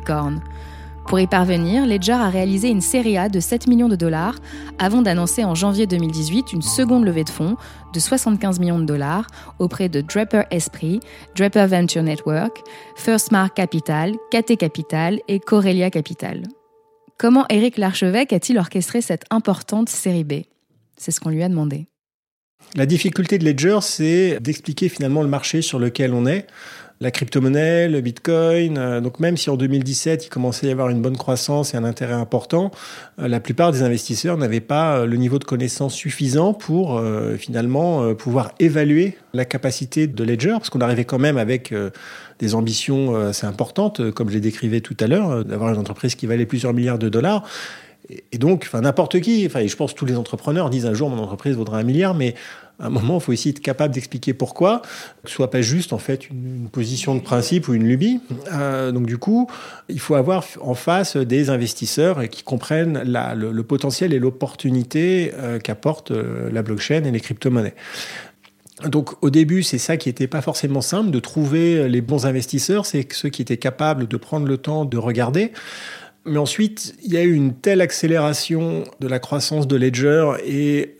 pour 1.10 1.18
y 1.18 1.26
parvenir, 1.26 1.86
Ledger 1.86 2.12
a 2.12 2.30
réalisé 2.30 2.68
une 2.68 2.80
série 2.80 3.18
A 3.18 3.28
de 3.28 3.40
7 3.40 3.66
millions 3.66 3.88
de 3.88 3.96
dollars 3.96 4.36
avant 4.78 5.02
d'annoncer 5.02 5.42
en 5.42 5.56
janvier 5.56 5.88
2018 5.88 6.52
une 6.52 6.62
seconde 6.62 7.04
levée 7.04 7.24
de 7.24 7.30
fonds 7.30 7.56
de 7.92 7.98
75 7.98 8.60
millions 8.60 8.78
de 8.78 8.84
dollars 8.84 9.26
auprès 9.58 9.88
de 9.88 10.02
Draper 10.02 10.44
Esprit, 10.52 11.00
Draper 11.34 11.66
Venture 11.66 12.04
Network, 12.04 12.60
First 12.94 13.32
Mark 13.32 13.56
Capital, 13.56 14.14
KT 14.30 14.56
Capital 14.56 15.18
et 15.26 15.40
Corelia 15.40 15.90
Capital. 15.90 16.44
Comment 17.18 17.44
Eric 17.48 17.76
Larchevêque 17.76 18.32
a-t-il 18.32 18.56
orchestré 18.56 19.00
cette 19.00 19.24
importante 19.30 19.88
série 19.88 20.22
B? 20.22 20.42
C'est 20.96 21.10
ce 21.10 21.18
qu'on 21.18 21.30
lui 21.30 21.42
a 21.42 21.48
demandé. 21.48 21.88
La 22.76 22.86
difficulté 22.86 23.38
de 23.38 23.44
Ledger, 23.44 23.78
c'est 23.82 24.38
d'expliquer 24.38 24.88
finalement 24.88 25.22
le 25.22 25.28
marché 25.28 25.60
sur 25.60 25.80
lequel 25.80 26.14
on 26.14 26.24
est 26.24 26.46
la 27.02 27.10
crypto-monnaie, 27.10 27.88
le 27.88 28.00
bitcoin. 28.02 28.76
Euh, 28.76 29.00
donc 29.00 29.20
même 29.20 29.36
si 29.36 29.48
en 29.48 29.56
2017, 29.56 30.26
il 30.26 30.28
commençait 30.28 30.66
à 30.66 30.68
y 30.68 30.72
avoir 30.72 30.90
une 30.90 31.00
bonne 31.00 31.16
croissance 31.16 31.72
et 31.72 31.76
un 31.78 31.84
intérêt 31.84 32.14
important, 32.14 32.70
euh, 33.18 33.26
la 33.26 33.40
plupart 33.40 33.72
des 33.72 33.82
investisseurs 33.82 34.36
n'avaient 34.36 34.60
pas 34.60 34.98
euh, 34.98 35.06
le 35.06 35.16
niveau 35.16 35.38
de 35.38 35.44
connaissance 35.44 35.94
suffisant 35.94 36.52
pour 36.52 37.00
finalement 37.38 38.14
pouvoir 38.14 38.52
évaluer 38.58 39.16
la 39.32 39.44
capacité 39.44 40.06
de 40.06 40.24
Ledger, 40.24 40.52
parce 40.52 40.70
qu'on 40.70 40.80
arrivait 40.80 41.04
quand 41.04 41.18
même 41.18 41.36
avec 41.36 41.74
des 42.38 42.54
ambitions 42.54 43.14
assez 43.16 43.46
importantes, 43.46 44.10
comme 44.10 44.28
je 44.28 44.34
les 44.34 44.40
décrivais 44.40 44.80
tout 44.80 44.96
à 45.00 45.06
l'heure, 45.06 45.44
d'avoir 45.44 45.72
une 45.72 45.80
entreprise 45.80 46.14
qui 46.14 46.26
valait 46.26 46.46
plusieurs 46.46 46.72
milliards 46.72 46.98
de 46.98 47.08
dollars. 47.08 47.44
Et 48.32 48.38
donc, 48.38 48.68
n'importe 48.72 49.20
qui, 49.20 49.46
enfin, 49.46 49.66
je 49.66 49.76
pense 49.76 49.92
que 49.92 49.98
tous 49.98 50.06
les 50.06 50.16
entrepreneurs 50.16 50.70
disent 50.70 50.86
un 50.86 50.94
jour 50.94 51.10
mon 51.10 51.22
entreprise 51.22 51.56
vaudra 51.56 51.78
un 51.78 51.82
milliard, 51.82 52.14
mais 52.14 52.34
à 52.80 52.86
un 52.86 52.90
moment, 52.90 53.18
il 53.18 53.20
faut 53.20 53.32
aussi 53.32 53.50
être 53.50 53.60
capable 53.60 53.94
d'expliquer 53.94 54.32
pourquoi, 54.32 54.80
que 55.22 55.28
ce 55.28 55.34
soit 55.34 55.50
pas 55.50 55.60
juste 55.60 55.92
en 55.92 55.98
fait 55.98 56.30
une, 56.30 56.68
position 56.72 57.14
de 57.14 57.20
principe 57.20 57.68
ou 57.68 57.74
une 57.74 57.86
lubie. 57.86 58.20
Euh, 58.52 58.90
donc 58.92 59.06
du 59.06 59.18
coup, 59.18 59.48
il 59.88 60.00
faut 60.00 60.14
avoir 60.14 60.44
en 60.60 60.74
face 60.74 61.16
des 61.16 61.50
investisseurs 61.50 62.28
qui 62.28 62.42
comprennent 62.42 63.02
le, 63.04 63.62
potentiel 63.62 64.14
et 64.14 64.18
l'opportunité 64.18 65.32
euh, 65.36 65.58
qu'apporte 65.58 66.10
euh, 66.10 66.50
la 66.52 66.62
blockchain 66.62 67.04
et 67.04 67.10
les 67.10 67.20
crypto-monnaies. 67.20 67.74
Donc 68.86 69.22
au 69.22 69.28
début, 69.28 69.62
c'est 69.62 69.78
ça 69.78 69.98
qui 69.98 70.08
n'était 70.08 70.26
pas 70.26 70.40
forcément 70.40 70.80
simple, 70.80 71.10
de 71.10 71.18
trouver 71.18 71.86
les 71.88 72.00
bons 72.00 72.24
investisseurs, 72.24 72.86
c'est 72.86 73.12
ceux 73.12 73.28
qui 73.28 73.42
étaient 73.42 73.58
capables 73.58 74.08
de 74.08 74.16
prendre 74.16 74.46
le 74.46 74.56
temps 74.56 74.86
de 74.86 74.96
regarder. 74.96 75.52
Mais 76.24 76.38
ensuite, 76.38 76.94
il 77.02 77.12
y 77.12 77.18
a 77.18 77.22
eu 77.22 77.34
une 77.34 77.54
telle 77.54 77.82
accélération 77.82 78.84
de 79.00 79.08
la 79.08 79.18
croissance 79.18 79.66
de 79.66 79.76
Ledger 79.76 80.32
et 80.46 80.96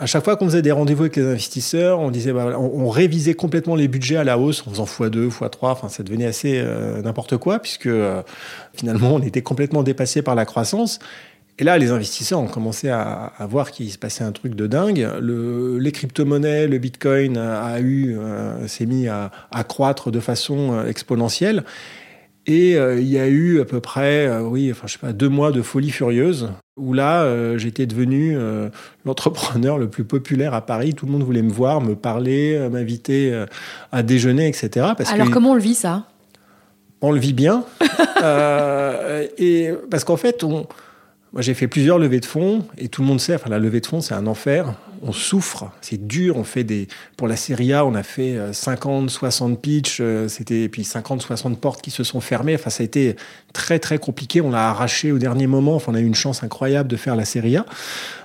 à 0.00 0.06
chaque 0.06 0.24
fois 0.24 0.36
qu'on 0.36 0.46
faisait 0.46 0.62
des 0.62 0.72
rendez-vous 0.72 1.02
avec 1.02 1.16
les 1.16 1.26
investisseurs, 1.26 2.00
on 2.00 2.10
disait, 2.10 2.32
bah, 2.32 2.58
on, 2.58 2.88
révisait 2.88 3.34
complètement 3.34 3.76
les 3.76 3.86
budgets 3.86 4.16
à 4.16 4.24
la 4.24 4.38
hausse 4.38 4.64
en 4.66 4.70
faisant 4.70 4.86
x2, 4.86 5.28
x3. 5.28 5.56
Enfin, 5.62 5.90
ça 5.90 6.02
devenait 6.02 6.24
assez 6.24 6.54
euh, 6.56 7.02
n'importe 7.02 7.36
quoi 7.36 7.58
puisque 7.58 7.86
euh, 7.86 8.22
finalement, 8.72 9.14
on 9.14 9.20
était 9.20 9.42
complètement 9.42 9.82
dépassé 9.82 10.22
par 10.22 10.34
la 10.34 10.46
croissance. 10.46 11.00
Et 11.58 11.64
là, 11.64 11.76
les 11.76 11.90
investisseurs 11.90 12.40
ont 12.40 12.48
commencé 12.48 12.88
à, 12.88 13.32
voir 13.40 13.70
qu'il 13.70 13.90
se 13.90 13.98
passait 13.98 14.24
un 14.24 14.32
truc 14.32 14.54
de 14.54 14.66
dingue. 14.66 15.06
Le, 15.20 15.76
les 15.78 15.92
crypto-monnaies, 15.92 16.66
le 16.66 16.78
Bitcoin 16.78 17.36
a 17.36 17.78
eu, 17.80 18.16
euh, 18.18 18.66
s'est 18.66 18.86
mis 18.86 19.06
à, 19.06 19.30
à, 19.50 19.64
croître 19.64 20.10
de 20.10 20.20
façon 20.20 20.82
exponentielle. 20.86 21.64
Et 22.46 22.70
il 22.76 23.06
y 23.06 23.18
a 23.18 23.28
eu 23.28 23.60
à 23.60 23.66
peu 23.66 23.80
près, 23.80 24.38
oui, 24.40 24.70
enfin 24.72 24.86
je 24.86 24.94
sais 24.94 24.98
pas, 24.98 25.12
deux 25.12 25.28
mois 25.28 25.52
de 25.52 25.60
folie 25.60 25.90
furieuse 25.90 26.48
où 26.80 26.92
là, 26.92 27.56
j'étais 27.58 27.86
devenu 27.86 28.36
l'entrepreneur 29.04 29.78
le 29.78 29.88
plus 29.88 30.04
populaire 30.04 30.54
à 30.54 30.64
Paris. 30.64 30.94
Tout 30.94 31.06
le 31.06 31.12
monde 31.12 31.22
voulait 31.22 31.42
me 31.42 31.52
voir, 31.52 31.80
me 31.80 31.94
parler, 31.94 32.68
m'inviter 32.70 33.44
à 33.92 34.02
déjeuner, 34.02 34.48
etc. 34.48 34.86
Alors 35.12 35.30
comment 35.30 35.52
on 35.52 35.54
le 35.54 35.60
vit 35.60 35.74
ça? 35.74 36.04
On 37.02 37.12
le 37.12 37.18
vit 37.18 37.32
bien, 37.32 37.64
et 39.38 39.70
parce 39.90 40.04
qu'en 40.04 40.18
fait, 40.18 40.44
on, 40.44 40.66
moi, 41.32 41.42
j'ai 41.42 41.54
fait 41.54 41.68
plusieurs 41.68 41.98
levées 41.98 42.18
de 42.18 42.26
fonds 42.26 42.66
et 42.76 42.88
tout 42.88 43.02
le 43.02 43.08
monde 43.08 43.20
sait, 43.20 43.36
enfin, 43.36 43.50
la 43.50 43.60
levée 43.60 43.80
de 43.80 43.86
fonds, 43.86 44.00
c'est 44.00 44.14
un 44.14 44.26
enfer. 44.26 44.74
On 45.02 45.12
souffre, 45.12 45.70
c'est 45.80 46.06
dur. 46.06 46.36
On 46.36 46.42
fait 46.42 46.64
des, 46.64 46.88
pour 47.16 47.28
la 47.28 47.36
série 47.36 47.72
A, 47.72 47.86
on 47.86 47.94
a 47.94 48.02
fait 48.02 48.36
50, 48.52 49.04
euh, 49.04 49.08
60 49.08 49.60
pitchs, 49.60 49.98
euh, 50.00 50.26
c'était, 50.26 50.68
puis 50.68 50.82
50, 50.82 51.22
60 51.22 51.60
portes 51.60 51.82
qui 51.82 51.92
se 51.92 52.02
sont 52.02 52.20
fermées. 52.20 52.56
Enfin, 52.56 52.70
ça 52.70 52.82
a 52.82 52.84
été 52.84 53.14
très, 53.52 53.78
très 53.78 53.98
compliqué. 53.98 54.40
On 54.40 54.50
l'a 54.50 54.70
arraché 54.70 55.12
au 55.12 55.18
dernier 55.18 55.46
moment. 55.46 55.76
Enfin, 55.76 55.92
on 55.92 55.94
a 55.94 56.00
eu 56.00 56.06
une 56.06 56.16
chance 56.16 56.42
incroyable 56.42 56.88
de 56.88 56.96
faire 56.96 57.14
la 57.14 57.24
série 57.24 57.56
A. 57.56 57.64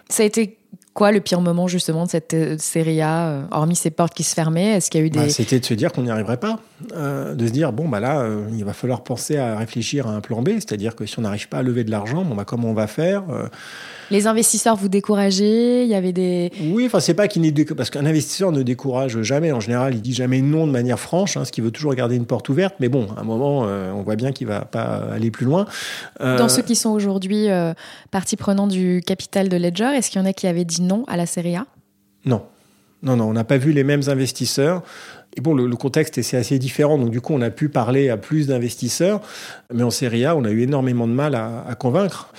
Ça 0.10 0.24
a 0.24 0.26
été 0.26 0.58
quoi 0.96 1.12
le 1.12 1.20
pire 1.20 1.42
moment 1.42 1.68
justement 1.68 2.06
de 2.06 2.10
cette 2.10 2.34
euh, 2.34 2.56
série 2.58 3.02
A, 3.02 3.28
euh, 3.28 3.42
hormis 3.52 3.76
ces 3.76 3.92
portes 3.92 4.14
qui 4.14 4.24
se 4.24 4.34
fermaient 4.34 4.78
Est-ce 4.78 4.90
qu'il 4.90 5.02
y 5.02 5.04
a 5.04 5.06
eu 5.06 5.10
des... 5.10 5.20
Bah, 5.20 5.30
c'était 5.30 5.60
de 5.60 5.66
se 5.66 5.74
dire 5.74 5.92
qu'on 5.92 6.04
n'y 6.04 6.10
arriverait 6.10 6.38
pas, 6.38 6.58
euh, 6.96 7.36
de 7.36 7.46
se 7.46 7.52
dire 7.52 7.74
bon 7.74 7.90
bah 7.90 8.00
là 8.00 8.26
il 8.54 8.64
va 8.64 8.74
falloir 8.74 9.04
penser 9.04 9.38
à 9.38 9.58
réfléchir 9.58 10.08
à 10.08 10.12
un 10.12 10.22
plan 10.22 10.42
B, 10.42 10.52
c'est-à-dire 10.56 10.96
que 10.96 11.06
si 11.06 11.20
on 11.20 11.24
n'arrive 11.24 11.50
pas 11.50 11.58
à 11.58 11.64
lever 11.64 11.84
de 11.84 11.92
l'argent, 11.92 12.24
bon 12.24 12.34
bah 12.34 12.46
comment 12.46 12.70
on 12.70 12.74
va 12.74 12.88
faire 12.88 13.24
les 14.12 14.28
investisseurs 14.28 14.76
vous 14.76 14.88
décourageaient 14.88 15.84
Il 15.84 15.90
y 15.90 15.96
avait 15.96 16.14
des. 16.14 16.52
Oui, 16.70 16.86
enfin, 16.86 17.00
c'est 17.00 17.16
pas 17.16 17.28
qu'il 17.28 17.42
n'est 17.42 17.52
parce 17.76 17.90
qu'un 17.90 18.06
investisseur 18.06 18.52
ne 18.52 18.62
décourage 18.62 19.20
jamais. 19.24 19.52
En 19.52 19.60
général, 19.60 19.96
il 19.96 20.02
dit 20.02 20.14
jamais 20.14 20.42
non 20.44 20.68
de 20.68 20.72
manière 20.72 21.00
franche, 21.00 21.38
hein, 21.38 21.44
ce 21.44 21.52
qui 21.52 21.60
veut 21.60 21.72
toujours 21.72 21.96
garder 21.96 22.16
une 22.16 22.28
porte 22.28 22.48
ouverte. 22.50 22.76
Mais 22.80 22.88
bon, 22.88 23.08
à 23.18 23.22
un 23.22 23.24
moment, 23.24 23.62
on 23.62 24.04
voit 24.04 24.16
bien 24.16 24.32
qu'il 24.32 24.46
va 24.46 24.62
pas 24.62 25.08
aller 25.12 25.32
plus 25.32 25.48
loin. 25.48 25.66
Dans 26.20 26.50
ceux 26.50 26.62
qui 26.62 26.76
sont 26.76 26.92
aujourd'hui 26.92 27.48
partie 28.12 28.36
prenante 28.36 28.70
du 28.70 29.02
capital 29.04 29.50
de 29.50 29.58
Ledger, 29.58 29.92
est-ce 29.96 30.12
qu'il 30.12 30.22
y 30.22 30.24
en 30.24 30.28
a 30.28 30.34
qui 30.34 30.46
avaient 30.46 30.66
dit 30.66 30.84
non 30.86 31.04
à 31.08 31.18
la 31.18 31.26
série 31.26 31.56
A? 31.56 31.66
Non. 32.26 32.44
Non, 33.04 33.18
non, 33.18 33.26
on 33.26 33.34
n'a 33.34 33.44
pas 33.44 33.58
vu 33.58 33.72
les 33.72 33.84
mêmes 33.84 34.04
investisseurs. 34.08 34.82
Et 35.38 35.42
bon, 35.42 35.54
le, 35.54 35.76
contexte 35.76 36.18
est 36.18 36.34
assez 36.34 36.58
différent, 36.60 36.98
donc 36.98 37.12
du 37.12 37.20
coup, 37.20 37.34
on 37.34 37.42
a 37.42 37.50
pu 37.50 37.68
parler 37.68 38.10
à 38.10 38.16
plus 38.16 38.48
d'investisseurs, 38.48 39.22
mais 39.74 39.84
en 39.84 39.90
série 39.90 40.26
A, 40.26 40.36
on 40.36 40.46
a 40.46 40.50
eu 40.50 40.62
énormément 40.62 41.08
de 41.08 41.14
mal 41.14 41.36
à, 41.36 41.66
à 41.68 41.76
convaincre 41.76 42.32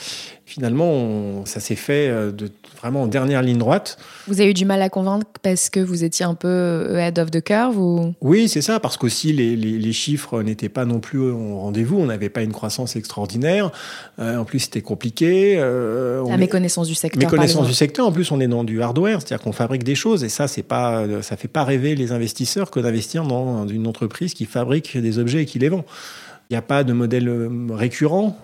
finalement, 0.46 1.44
ça 1.44 1.60
s'est 1.60 1.74
fait 1.74 2.08
euh, 2.08 2.30
de, 2.30 2.50
vraiment 2.76 3.02
en 3.02 3.06
dernière 3.06 3.42
ligne 3.42 3.58
droite. 3.58 3.98
Vous 4.26 4.40
avez 4.40 4.50
eu 4.50 4.54
du 4.54 4.64
mal 4.64 4.82
à 4.82 4.88
convaincre 4.88 5.26
parce 5.42 5.70
que 5.70 5.80
vous 5.80 6.04
étiez 6.04 6.24
un 6.24 6.34
peu 6.34 6.48
euh, 6.48 6.98
head 6.98 7.18
of 7.18 7.30
the 7.30 7.42
curve 7.42 7.78
ou... 7.78 8.14
Oui, 8.20 8.48
c'est 8.48 8.62
ça, 8.62 8.80
parce 8.80 8.96
qu'aussi 8.96 9.32
les, 9.32 9.56
les, 9.56 9.92
chiffres 9.92 10.42
n'étaient 10.42 10.68
pas 10.68 10.84
non 10.84 11.00
plus 11.00 11.18
au 11.18 11.58
rendez-vous. 11.58 11.98
On 11.98 12.06
n'avait 12.06 12.28
pas 12.28 12.42
une 12.42 12.52
croissance 12.52 12.96
extraordinaire. 12.96 13.70
Euh, 14.18 14.38
en 14.38 14.44
plus, 14.44 14.60
c'était 14.60 14.82
compliqué. 14.82 15.56
La 15.56 16.36
méconnaissance 16.36 16.88
du 16.88 16.94
secteur. 16.94 17.22
Méconnaissance 17.22 17.66
du 17.66 17.74
secteur. 17.74 18.06
En 18.06 18.12
plus, 18.12 18.30
on 18.30 18.40
est 18.40 18.48
dans 18.48 18.64
du 18.64 18.82
hardware, 18.82 19.20
c'est-à-dire 19.20 19.42
qu'on 19.42 19.52
fabrique 19.52 19.84
des 19.84 19.94
choses. 19.94 20.24
Et 20.24 20.28
ça, 20.28 20.48
c'est 20.48 20.62
pas, 20.62 21.04
ça 21.22 21.36
fait 21.36 21.48
pas 21.48 21.64
rêver 21.64 21.94
les 21.94 22.12
investisseurs 22.12 22.70
que 22.70 22.80
d'investir 22.80 23.24
dans 23.24 23.66
une 23.66 23.86
entreprise 23.86 24.34
qui 24.34 24.44
fabrique 24.44 24.96
des 24.96 25.18
objets 25.18 25.42
et 25.42 25.46
qui 25.46 25.58
les 25.58 25.68
vend. 25.68 25.84
Il 26.50 26.52
n'y 26.52 26.58
a 26.58 26.62
pas 26.62 26.84
de 26.84 26.92
modèle 26.92 27.30
récurrent. 27.70 28.38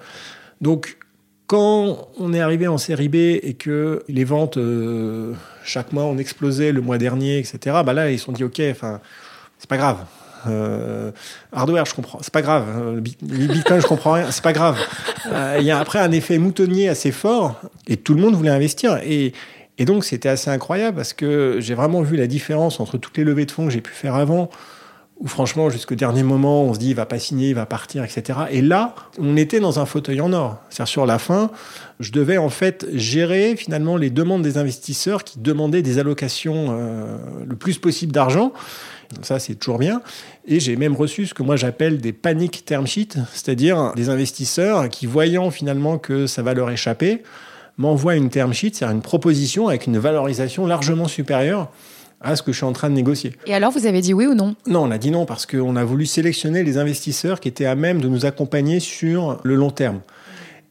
Donc, 0.61 0.97
quand 1.47 2.09
on 2.19 2.33
est 2.33 2.41
arrivé 2.41 2.67
en 2.67 2.79
série 2.79 3.09
B 3.09 3.17
et 3.17 3.55
que 3.59 4.03
les 4.09 4.25
ventes, 4.25 4.57
euh, 4.57 5.35
chaque 5.65 5.93
mois, 5.93 6.05
ont 6.05 6.19
explosé 6.19 6.73
le 6.73 6.81
mois 6.81 6.99
dernier, 6.99 7.39
etc., 7.39 7.59
bah 7.85 7.93
là, 7.93 8.11
ils 8.11 8.19
se 8.19 8.25
sont 8.25 8.33
dit, 8.33 8.45
OK, 8.45 8.61
enfin, 8.71 9.01
c'est 9.59 9.69
pas 9.69 9.77
grave. 9.77 9.99
Euh, 10.47 11.13
hardware, 11.53 11.85
je 11.85 11.95
comprends, 11.95 12.19
c'est 12.21 12.33
pas 12.33 12.43
grave. 12.43 12.65
Euh, 12.69 13.01
Bitcoin, 13.23 13.81
je 13.81 13.87
comprends 13.87 14.13
rien, 14.13 14.31
c'est 14.31 14.43
pas 14.43 14.53
grave. 14.53 14.79
Il 15.59 15.65
y 15.65 15.71
a 15.71 15.79
après 15.79 16.01
un 16.01 16.11
effet 16.11 16.39
moutonnier 16.39 16.89
assez 16.89 17.13
fort 17.13 17.61
et 17.87 17.97
tout 17.97 18.15
le 18.15 18.21
monde 18.21 18.35
voulait 18.35 18.51
investir. 18.51 18.99
Et 19.05 19.33
donc, 19.81 20.05
c'était 20.05 20.29
assez 20.29 20.51
incroyable 20.51 20.97
parce 20.97 21.13
que 21.13 21.59
j'ai 21.61 21.75
vraiment 21.75 22.03
vu 22.03 22.17
la 22.17 22.27
différence 22.27 22.81
entre 22.81 22.99
toutes 22.99 23.17
les 23.19 23.25
levées 23.25 23.47
de 23.47 23.51
fonds 23.51 23.67
que 23.67 23.73
j'ai 23.73 23.81
pu 23.81 23.93
faire 23.93 24.15
avant 24.15 24.51
où 25.23 25.29
franchement, 25.29 25.71
jusqu'au 25.71 25.95
dernier 25.95 26.25
moment, 26.25 26.65
on 26.65 26.75
se 26.75 26.81
dit, 26.81 26.91
il 26.91 26.97
va 26.97 27.07
pas 27.07 27.21
signer, 27.21 27.51
il 27.51 27.55
va 27.55 27.65
partir, 27.65 28.03
etc. 28.03 28.41
Et 28.51 28.61
là, 28.61 28.97
on 29.21 29.37
était 29.37 29.61
dans 29.61 29.79
un 29.79 29.87
fauteuil 29.87 30.21
en 30.21 30.33
or. 30.33 30.57
C'est-à-dire, 30.69 30.91
sur 30.91 31.07
la 31.07 31.21
fin, 31.21 31.53
je 32.01 32.11
devais 32.11 32.39
en 32.39 32.49
fait 32.49 32.87
gérer 32.93 33.55
finalement 33.55 33.97
les 33.97 34.11
demandes 34.11 34.43
des 34.43 34.59
investisseurs 34.59 35.23
qui 35.23 35.39
demandaient 35.39 35.83
des 35.83 36.01
allocations 36.01 36.71
euh, 36.71 37.17
le 37.47 37.55
plus 37.55 37.79
possible 37.79 38.11
d'argent. 38.11 38.53
Ça, 39.23 39.39
c'est 39.39 39.55
toujours 39.55 39.79
bien. 39.79 40.03
Et 40.45 40.59
j'ai 40.59 40.75
même 40.75 40.97
reçu 40.97 41.27
ce 41.27 41.35
que 41.35 41.45
moi 41.45 41.55
j'appelle 41.55 41.99
des 41.99 42.13
panic 42.13 42.65
term 42.65 42.89
sheets, 42.89 43.19
c'est-à-dire 43.33 43.93
des 43.95 44.09
investisseurs 44.09 44.89
qui, 44.89 45.07
voyant 45.07 45.53
finalement 45.53 45.99
que 45.99 46.27
ça 46.27 46.43
va 46.43 46.53
leur 46.53 46.69
échapper, 46.71 47.23
m'envoient 47.77 48.17
une 48.17 48.29
term 48.29 48.53
sheet, 48.53 48.75
c'est-à-dire 48.75 48.97
une 48.97 49.03
proposition 49.03 49.69
avec 49.69 49.87
une 49.87 49.99
valorisation 49.99 50.67
largement 50.67 51.07
supérieure 51.07 51.71
à 52.23 52.37
ce 52.37 52.43
que 52.43 52.53
je 52.53 52.59
suis 52.59 52.67
en 52.67 52.73
train 52.73 52.91
de 52.91 52.95
négocier. 52.95 53.33
Et 53.47 53.55
alors, 53.55 53.73
vous 53.73 53.87
avez 53.87 54.01
dit 54.01 54.15
oui 54.15 54.27
ou 54.27 54.35
non? 54.35 54.55
Non, 54.67 54.85
on 54.85 54.91
a 54.91 54.99
dit 54.99 55.11
non 55.11 55.27
parce 55.27 55.47
qu'on 55.47 55.77
a 55.77 55.85
voulu 55.85 56.07
sélectionner 56.07 56.63
les 56.63 56.79
investisseurs 56.79 57.41
qui 57.41 57.49
étaient 57.49 57.67
à 57.67 57.75
même 57.75 58.01
de 58.01 58.09
nous 58.09 58.27
accompagner 58.27 58.81
sur 58.81 59.39
le 59.43 59.55
long 59.55 59.71
terme. 59.71 60.01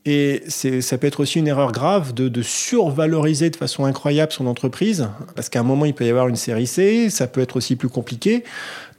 Et 0.03 0.41
ça 0.47 0.97
peut 0.97 1.05
être 1.05 1.19
aussi 1.19 1.37
une 1.37 1.47
erreur 1.47 1.71
grave 1.71 2.15
de, 2.15 2.27
de, 2.27 2.41
survaloriser 2.41 3.51
de 3.51 3.55
façon 3.55 3.85
incroyable 3.85 4.31
son 4.31 4.47
entreprise, 4.47 5.07
parce 5.35 5.47
qu'à 5.47 5.59
un 5.59 5.63
moment, 5.63 5.85
il 5.85 5.93
peut 5.93 6.05
y 6.05 6.09
avoir 6.09 6.27
une 6.27 6.35
série 6.35 6.65
C, 6.65 7.11
ça 7.11 7.27
peut 7.27 7.39
être 7.39 7.55
aussi 7.55 7.75
plus 7.75 7.89
compliqué. 7.89 8.43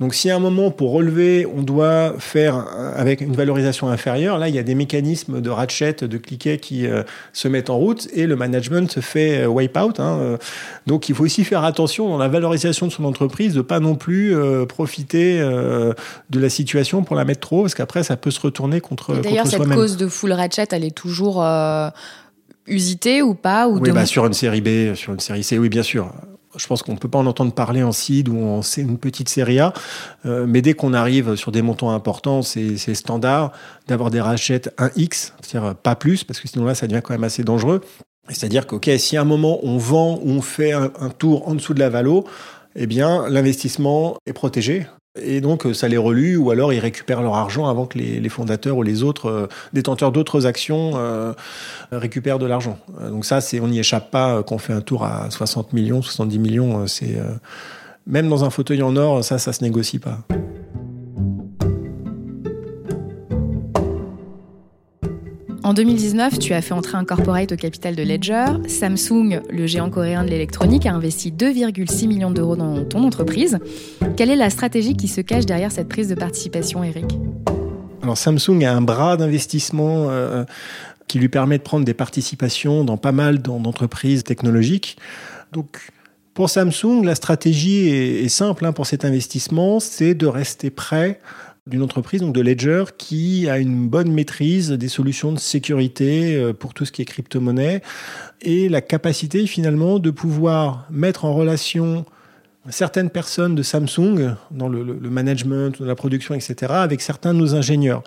Donc 0.02 0.14
si 0.14 0.30
à 0.30 0.34
un 0.34 0.40
moment, 0.40 0.72
pour 0.72 0.90
relever, 0.90 1.46
on 1.46 1.62
doit 1.62 2.14
faire 2.18 2.66
avec 2.96 3.20
une 3.20 3.36
valorisation 3.36 3.86
inférieure, 3.86 4.36
là, 4.36 4.48
il 4.48 4.54
y 4.56 4.58
a 4.58 4.64
des 4.64 4.74
mécanismes 4.74 5.40
de 5.40 5.48
ratchet, 5.48 5.92
de 5.92 6.18
cliquet 6.18 6.58
qui 6.58 6.88
euh, 6.88 7.04
se 7.32 7.46
mettent 7.46 7.70
en 7.70 7.78
route 7.78 8.08
et 8.12 8.26
le 8.26 8.34
management 8.34 8.90
se 8.90 8.98
fait 8.98 9.44
euh, 9.44 9.46
wipe 9.46 9.76
out. 9.76 10.00
Hein, 10.00 10.18
euh. 10.20 10.36
donc 10.88 11.08
il 11.08 11.14
faut 11.14 11.22
aussi 11.22 11.44
faire 11.44 11.62
attention 11.62 12.08
dans 12.08 12.18
la 12.18 12.26
valorisation 12.26 12.88
de 12.88 12.90
son 12.90 13.04
entreprise, 13.04 13.54
de 13.54 13.60
pas 13.60 13.78
non 13.78 13.94
plus 13.94 14.34
profiter 14.68 15.38
de 15.38 16.40
la 16.40 16.48
situation 16.48 17.04
pour 17.04 17.14
la 17.14 17.24
mettre 17.24 17.40
trop, 17.40 17.62
parce 17.62 17.76
qu'après, 17.76 18.02
ça 18.02 18.16
peut 18.16 18.32
se 18.32 18.40
retourner 18.40 18.80
contre, 18.80 19.14
D'ailleurs, 19.14 19.46
cette 19.46 19.68
cause 19.68 19.96
de 19.96 20.08
full 20.08 20.32
ratchet, 20.32 20.66
elle 20.72 20.82
est 20.82 20.96
toujours 20.96 21.44
usitée 22.66 23.22
ou 23.22 23.34
pas 23.34 23.68
ou 23.68 23.78
Oui, 23.78 23.92
bah, 23.92 24.04
sur 24.04 24.26
une 24.26 24.32
série 24.32 24.62
B, 24.62 24.96
sur 24.96 25.12
une 25.12 25.20
série 25.20 25.44
C, 25.44 25.58
oui, 25.58 25.68
bien 25.68 25.84
sûr 25.84 26.12
je 26.56 26.66
pense 26.66 26.82
qu'on 26.82 26.92
ne 26.92 26.98
peut 26.98 27.08
pas 27.08 27.18
en 27.18 27.26
entendre 27.26 27.52
parler 27.52 27.82
en 27.82 27.92
seed 27.92 28.28
ou 28.28 28.38
en 28.38 28.60
une 28.76 28.98
petite 28.98 29.28
série 29.28 29.58
A, 29.58 29.72
euh, 30.26 30.46
mais 30.46 30.62
dès 30.62 30.74
qu'on 30.74 30.94
arrive 30.94 31.36
sur 31.36 31.52
des 31.52 31.62
montants 31.62 31.90
importants, 31.90 32.42
c'est 32.42 32.94
standard 32.94 33.52
d'avoir 33.88 34.10
des 34.10 34.20
rachètes 34.20 34.74
1x, 34.78 35.32
c'est-à-dire 35.40 35.74
pas 35.74 35.96
plus, 35.96 36.24
parce 36.24 36.40
que 36.40 36.48
sinon 36.48 36.64
là, 36.64 36.74
ça 36.74 36.86
devient 36.86 37.02
quand 37.02 37.14
même 37.14 37.24
assez 37.24 37.44
dangereux. 37.44 37.80
C'est-à-dire 38.28 38.66
que, 38.66 38.76
ok, 38.76 38.90
si 38.98 39.16
à 39.16 39.22
un 39.22 39.24
moment 39.24 39.58
on 39.62 39.78
vend 39.78 40.20
ou 40.22 40.30
on 40.30 40.42
fait 40.42 40.72
un, 40.72 40.92
un 41.00 41.10
tour 41.10 41.48
en 41.48 41.54
dessous 41.54 41.74
de 41.74 41.80
la 41.80 41.90
valo, 41.90 42.24
eh 42.76 42.86
bien, 42.86 43.28
l'investissement 43.28 44.16
est 44.26 44.32
protégé. 44.32 44.86
Et 45.20 45.42
donc, 45.42 45.66
euh, 45.66 45.74
ça 45.74 45.88
les 45.88 45.98
relue, 45.98 46.38
ou 46.38 46.50
alors 46.50 46.72
ils 46.72 46.78
récupèrent 46.78 47.20
leur 47.20 47.34
argent 47.34 47.68
avant 47.68 47.84
que 47.84 47.98
les, 47.98 48.28
fondateurs 48.30 48.78
ou 48.78 48.82
les 48.82 49.02
autres 49.02 49.26
euh, 49.28 49.46
détenteurs 49.74 50.10
d'autres 50.10 50.46
actions 50.46 50.92
euh, 50.94 51.34
récupèrent 51.90 52.38
de 52.38 52.46
l'argent. 52.46 52.78
Donc 52.98 53.26
ça, 53.26 53.42
c'est 53.42 53.60
on 53.60 53.68
n'y 53.68 53.78
échappe 53.78 54.10
pas. 54.10 54.42
Quand 54.42 54.54
on 54.54 54.58
fait 54.58 54.72
un 54.72 54.80
tour 54.80 55.04
à 55.04 55.30
60 55.30 55.74
millions, 55.74 56.00
70 56.00 56.38
millions, 56.38 56.86
c'est 56.86 57.18
même 58.06 58.28
dans 58.30 58.44
un 58.44 58.50
fauteuil 58.50 58.82
en 58.82 58.96
or, 58.96 59.22
ça, 59.22 59.38
ça 59.38 59.52
se 59.52 59.62
négocie 59.62 59.98
pas. 59.98 60.18
En 65.64 65.74
2019, 65.74 66.40
tu 66.40 66.54
as 66.54 66.60
fait 66.60 66.74
entrer 66.74 66.98
un 66.98 67.04
corporate 67.04 67.52
au 67.52 67.56
capital 67.56 67.94
de 67.94 68.02
Ledger. 68.02 68.46
Samsung, 68.66 69.42
le 69.48 69.66
géant 69.68 69.90
coréen 69.90 70.24
de 70.24 70.30
l'électronique, 70.30 70.86
a 70.86 70.92
investi 70.92 71.30
2,6 71.30 72.08
millions 72.08 72.32
d'euros 72.32 72.56
dans 72.56 72.84
ton 72.84 73.04
entreprise. 73.04 73.60
Quelle 74.16 74.30
est 74.30 74.36
la 74.36 74.50
stratégie 74.50 74.96
qui 74.96 75.06
se 75.06 75.20
cache 75.20 75.46
derrière 75.46 75.70
cette 75.70 75.88
prise 75.88 76.08
de 76.08 76.16
participation, 76.16 76.82
Eric? 76.82 77.16
Alors 78.02 78.18
Samsung 78.18 78.64
a 78.64 78.74
un 78.74 78.80
bras 78.80 79.16
d'investissement 79.16 80.10
euh, 80.10 80.44
qui 81.06 81.20
lui 81.20 81.28
permet 81.28 81.58
de 81.58 81.62
prendre 81.62 81.84
des 81.84 81.94
participations 81.94 82.82
dans 82.82 82.96
pas 82.96 83.12
mal 83.12 83.40
d'entreprises 83.40 84.24
technologiques. 84.24 84.96
Donc 85.52 85.92
pour 86.34 86.50
Samsung, 86.50 87.04
la 87.04 87.14
stratégie 87.14 87.88
est, 87.88 88.28
simple 88.28 88.64
hein, 88.64 88.72
pour 88.72 88.86
cet 88.86 89.04
investissement, 89.04 89.78
c'est 89.78 90.14
de 90.14 90.26
rester 90.26 90.70
prêt 90.70 91.20
d'une 91.68 91.82
entreprise, 91.82 92.20
donc 92.20 92.34
de 92.34 92.40
Ledger, 92.40 92.84
qui 92.98 93.48
a 93.48 93.58
une 93.58 93.88
bonne 93.88 94.10
maîtrise 94.10 94.70
des 94.70 94.88
solutions 94.88 95.32
de 95.32 95.38
sécurité 95.38 96.34
euh, 96.34 96.52
pour 96.52 96.74
tout 96.74 96.84
ce 96.84 96.90
qui 96.90 97.02
est 97.02 97.04
crypto-monnaie 97.04 97.82
et 98.40 98.68
la 98.68 98.80
capacité 98.80 99.46
finalement 99.46 100.00
de 100.00 100.10
pouvoir 100.10 100.86
mettre 100.90 101.24
en 101.24 101.32
relation 101.32 102.04
certaines 102.68 103.10
personnes 103.10 103.54
de 103.54 103.62
Samsung 103.62 104.34
dans 104.50 104.68
le, 104.68 104.84
management, 105.08 105.80
dans 105.80 105.86
la 105.86 105.94
production, 105.94 106.34
etc., 106.34 106.72
avec 106.74 107.00
certains 107.00 107.32
de 107.32 107.38
nos 107.38 107.54
ingénieurs. 107.54 108.02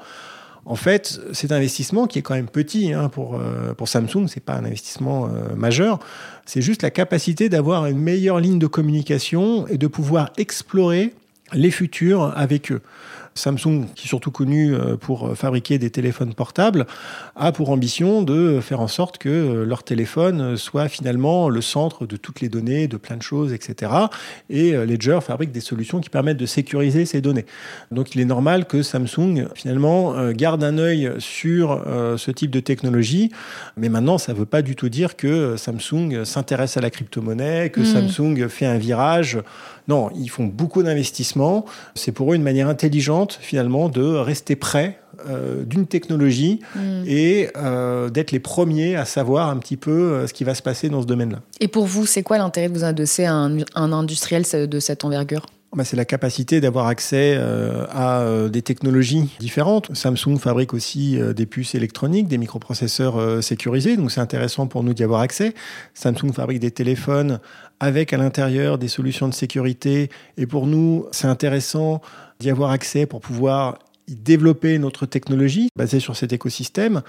En 0.66 0.76
fait, 0.76 1.22
cet 1.32 1.52
investissement 1.52 2.08
qui 2.08 2.20
est 2.20 2.22
quand 2.24 2.34
même 2.34 2.48
petit 2.48 2.92
hein, 2.92 3.08
pour, 3.08 3.36
euh, 3.36 3.74
pour 3.74 3.88
Samsung, 3.88 4.28
pas 4.44 4.56
un 4.56 4.66
investissement 4.66 5.28
euh, 5.28 5.56
majeur, 5.56 6.00
c'est 6.46 6.62
juste 6.62 6.82
la 6.82 6.90
capacité 6.90 7.48
d'avoir 7.48 7.86
une 7.86 8.00
meilleure 8.00 8.40
ligne 8.40 8.60
de 8.60 8.68
communication 8.68 9.68
et 9.68 9.78
de 9.78 9.88
pouvoir 9.88 10.32
explorer 10.38 11.14
les 11.54 11.72
futurs 11.72 12.34
avec 12.36 12.72
eux. 12.72 12.82
Samsung, 13.36 13.86
qui 13.96 14.06
est 14.06 14.08
surtout 14.08 14.32
connu 14.32 14.74
euh, 14.74 14.98
pour 14.98 15.38
fabriquer 15.38 15.78
des 15.78 15.90
téléphones 15.90 16.34
portables, 16.34 16.88
a 17.36 17.52
pour 17.52 17.70
ambition 17.70 18.22
de 18.22 18.60
faire 18.62 18.80
en 18.80 18.88
sorte 18.88 19.18
que 19.18 19.64
leur 19.64 19.84
téléphone 19.84 20.58
soit 20.58 20.88
finalement 20.88 21.50
le 21.50 21.62
centre 21.62 22.06
de 22.06 22.18
toutes 22.18 22.42
les 22.42 22.50
données, 22.50 22.88
de 22.88 22.98
plein 22.98 23.18
de 23.18 23.22
choses, 23.22 23.54
etc. 23.54 23.92
Et 24.50 24.72
Ledger 24.72 25.20
fabrique 25.22 25.52
des 25.52 25.60
solutions 25.60 26.00
qui 26.00 26.10
permettent 26.10 26.38
de 26.38 26.46
sécuriser 26.46 27.06
ces 27.06 27.22
données. 27.22 27.46
Donc 27.92 28.16
il 28.16 28.22
est 28.22 28.26
normal 28.26 28.66
que 28.66 28.82
Samsung 28.82 29.48
finalement 29.54 30.32
garde 30.32 30.64
un 30.64 30.78
œil 30.78 31.12
sur 31.20 31.84
ce 32.18 32.32
type 32.32 32.52
de 32.52 32.60
technologie. 32.60 33.32
Mais 33.78 33.90
maintenant, 33.90 34.18
ça 34.18 34.34
ne 34.34 34.38
veut 34.38 34.46
pas 34.46 34.62
du 34.62 34.76
tout 34.76 34.90
dire 34.90 35.16
que 35.16 35.58
Samsung 35.58 36.24
s'intéresse 36.24 36.78
à 36.78 36.82
la 36.82 36.90
crypto-monnaie, 36.90 37.70
que 37.70 37.82
hmm. 37.82 37.86
Samsung 37.86 38.48
fait 38.48 38.66
un 38.66 38.78
virage. 38.78 39.40
Non, 39.88 40.10
ils 40.16 40.30
font 40.30 40.46
beaucoup 40.46 40.82
d'investissements. 40.82 41.66
C'est 41.94 42.12
pour 42.12 42.32
eux 42.32 42.36
une 42.36 42.44
manière 42.44 42.70
intelligente, 42.70 43.25
finalement, 43.34 43.90
de 43.90 44.04
rester 44.04 44.56
près 44.56 45.00
euh, 45.28 45.64
d'une 45.64 45.88
technologie 45.88 46.60
hmm. 46.76 47.04
et 47.08 47.50
euh, 47.56 48.10
d'être 48.10 48.32
les 48.32 48.40
premiers 48.40 48.96
à 48.96 49.06
savoir 49.06 49.50
un 49.50 49.58
petit 49.58 49.78
peu 49.78 49.92
euh, 49.92 50.28
ce 50.28 50.34
qui 50.34 50.44
va 50.44 50.56
se 50.56 50.62
passer 50.62 50.90
dans 50.90 51.02
ce 51.02 51.08
domaine-là. 51.08 51.40
Et 51.60 51.68
pour 51.68 51.86
vous, 51.86 52.06
c'est 52.06 52.24
quoi 52.24 52.38
l'intérêt 52.38 52.70
de 52.70 52.74
vous 52.74 52.84
adosser 52.84 53.26
à 53.26 53.34
un, 53.34 53.60
un 53.76 53.94
industriel 53.94 54.44
de 54.44 54.80
cette 54.80 55.06
envergure? 55.06 55.46
Bah, 55.76 55.84
c'est 55.84 55.98
la 55.98 56.06
capacité 56.06 56.62
d'avoir 56.62 56.88
accès 56.88 57.36
euh, 57.38 57.86
à 57.90 58.22
euh, 58.22 58.48
des 58.48 58.62
technologies 58.62 59.30
différentes. 59.40 59.94
Samsung 59.94 60.38
fabrique 60.40 60.74
aussi 60.74 61.20
euh, 61.20 61.34
des 61.34 61.46
puces 61.46 61.76
électroniques, 61.76 62.28
des 62.28 62.38
microprocesseurs 62.38 63.44
sécurisés, 63.44 63.98
donc 63.98 64.12
c'est 64.12 64.22
intéressant 64.22 64.68
pour 64.68 64.84
nous 64.84 64.94
d'y 64.94 65.04
avoir 65.04 65.20
accès. 65.20 65.54
Samsung 65.94 66.32
fabrique 66.34 66.60
des 66.60 66.72
téléphones 66.72 67.40
avec 67.82 68.14
à 68.14 68.18
l'intérieur 68.18 68.78
des 68.78 68.88
solutions 68.88 69.28
de 69.28 69.34
sécurité, 69.34 70.10
et 70.38 70.48
pour 70.48 70.66
nous, 70.66 71.08
c'est 71.12 71.28
intéressant 71.28 72.02
d'y 72.40 72.50
avoir 72.50 72.72
accès 72.72 73.06
pour 73.06 73.20
pouvoir 73.20 73.80
développer 74.08 74.78
notre 74.80 75.06
technologie 75.06 75.70
basée 75.76 76.00
sur 76.00 76.16
cet 76.16 76.34
écosystème. 76.34 77.02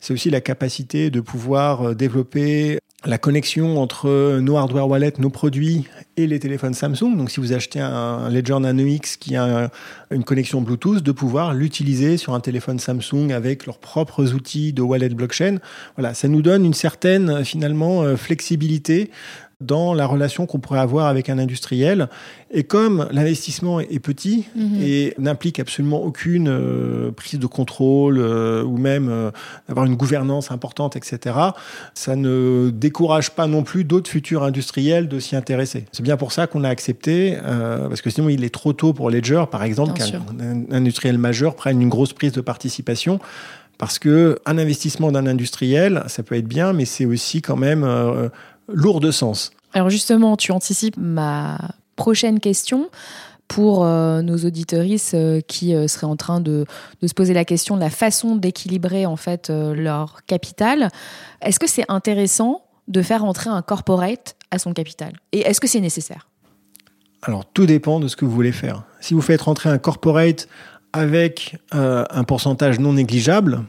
C'est 0.00 0.12
aussi 0.12 0.30
la 0.30 0.40
capacité 0.40 1.10
de 1.10 1.20
pouvoir 1.20 1.94
développer 1.94 2.78
la 3.04 3.16
connexion 3.16 3.80
entre 3.80 4.40
nos 4.40 4.56
hardware 4.56 4.88
wallets, 4.88 5.14
nos 5.18 5.30
produits 5.30 5.86
et 6.16 6.26
les 6.26 6.40
téléphones 6.40 6.74
Samsung. 6.74 7.16
Donc, 7.16 7.30
si 7.30 7.38
vous 7.38 7.52
achetez 7.52 7.78
un 7.78 8.28
Ledger 8.28 8.58
Nano 8.58 8.84
X 8.84 9.16
qui 9.16 9.36
a 9.36 9.70
une 10.10 10.24
connexion 10.24 10.60
Bluetooth, 10.60 11.00
de 11.00 11.12
pouvoir 11.12 11.54
l'utiliser 11.54 12.16
sur 12.16 12.34
un 12.34 12.40
téléphone 12.40 12.80
Samsung 12.80 13.30
avec 13.30 13.66
leurs 13.66 13.78
propres 13.78 14.34
outils 14.34 14.72
de 14.72 14.82
wallet 14.82 15.10
blockchain. 15.10 15.58
Voilà, 15.96 16.12
ça 16.12 16.26
nous 16.26 16.42
donne 16.42 16.64
une 16.64 16.74
certaine 16.74 17.44
finalement 17.44 18.02
euh, 18.02 18.16
flexibilité 18.16 19.10
dans 19.60 19.92
la 19.92 20.06
relation 20.06 20.46
qu'on 20.46 20.60
pourrait 20.60 20.78
avoir 20.78 21.08
avec 21.08 21.28
un 21.28 21.36
industriel. 21.36 22.08
Et 22.52 22.62
comme 22.62 23.08
l'investissement 23.10 23.80
est 23.80 23.98
petit 23.98 24.46
mhm. 24.54 24.80
et 24.80 25.14
n'implique 25.18 25.58
absolument 25.58 26.00
aucune 26.00 26.46
euh, 26.48 27.10
prise 27.10 27.40
de 27.40 27.46
contrôle 27.46 28.18
euh, 28.18 28.62
ou 28.62 28.76
même 28.76 29.08
euh, 29.08 29.32
d'avoir 29.66 29.84
une 29.84 29.96
gouvernance 29.96 30.52
importante, 30.52 30.94
etc., 30.94 31.34
ça 31.94 32.14
ne 32.14 32.70
décourage 32.72 33.32
pas 33.32 33.48
non 33.48 33.64
plus 33.64 33.82
d'autres 33.82 34.08
futurs 34.08 34.44
industriels 34.44 35.08
de 35.08 35.18
s'y 35.18 35.34
intéresser. 35.34 35.86
C'est 35.90 36.04
bien 36.04 36.16
pour 36.16 36.30
ça 36.30 36.46
qu'on 36.46 36.62
a 36.62 36.68
accepté, 36.68 37.36
parce 37.42 38.00
que 38.00 38.10
sinon 38.10 38.28
il 38.28 38.44
est 38.44 38.54
trop 38.54 38.72
tôt 38.72 38.92
pour 38.92 39.10
Ledger, 39.10 39.44
par 39.50 39.64
exemple, 39.64 39.94
qu'un 39.94 40.22
industriel 40.70 41.18
majeur 41.18 41.56
prenne 41.56 41.82
une 41.82 41.88
grosse 41.88 42.12
prise 42.12 42.32
de 42.32 42.40
participation. 42.40 43.18
Parce 43.78 43.98
que 43.98 44.38
un 44.44 44.58
investissement 44.58 45.12
d'un 45.12 45.26
industriel, 45.26 46.02
ça 46.08 46.22
peut 46.22 46.34
être 46.34 46.48
bien, 46.48 46.72
mais 46.72 46.84
c'est 46.84 47.04
aussi 47.04 47.42
quand 47.42 47.56
même 47.56 47.84
lourd 48.68 49.00
de 49.00 49.10
sens. 49.10 49.50
Alors 49.72 49.90
justement, 49.90 50.36
tu 50.36 50.52
anticipes 50.52 50.96
ma 50.96 51.58
prochaine 51.96 52.40
question 52.40 52.88
pour 53.48 53.84
euh, 53.84 54.20
nos 54.22 54.36
auditeuristes 54.36 55.14
euh, 55.14 55.40
qui 55.40 55.74
euh, 55.74 55.88
seraient 55.88 56.06
en 56.06 56.16
train 56.16 56.40
de, 56.40 56.66
se 57.04 57.14
poser 57.14 57.32
la 57.34 57.44
question 57.44 57.76
de 57.76 57.80
la 57.80 57.90
façon 57.90 58.36
d'équilibrer 58.36 59.06
en 59.06 59.16
fait 59.16 59.50
leur 59.50 60.20
capital. 60.26 60.90
Est-ce 61.40 61.58
que 61.58 61.66
c'est 61.66 61.84
intéressant 61.88 62.62
de 62.86 63.02
faire 63.02 63.24
entrer 63.24 63.50
un 63.50 63.62
corporate 63.62 64.36
à 64.50 64.58
son 64.58 64.72
capital? 64.72 65.14
Et 65.32 65.40
est-ce 65.40 65.60
que 65.60 65.66
c'est 65.66 65.80
nécessaire? 65.80 66.28
Alors 67.22 67.44
tout 67.46 67.66
dépend 67.66 67.98
de 67.98 68.06
ce 68.06 68.16
que 68.16 68.24
vous 68.24 68.30
voulez 68.30 68.52
faire. 68.52 68.84
Si 69.00 69.14
vous 69.14 69.22
faites 69.22 69.42
rentrer 69.42 69.70
un 69.70 69.78
corporate 69.78 70.48
avec 70.92 71.56
un 71.72 72.24
pourcentage 72.24 72.78
non 72.78 72.94
négligeable, 72.94 73.64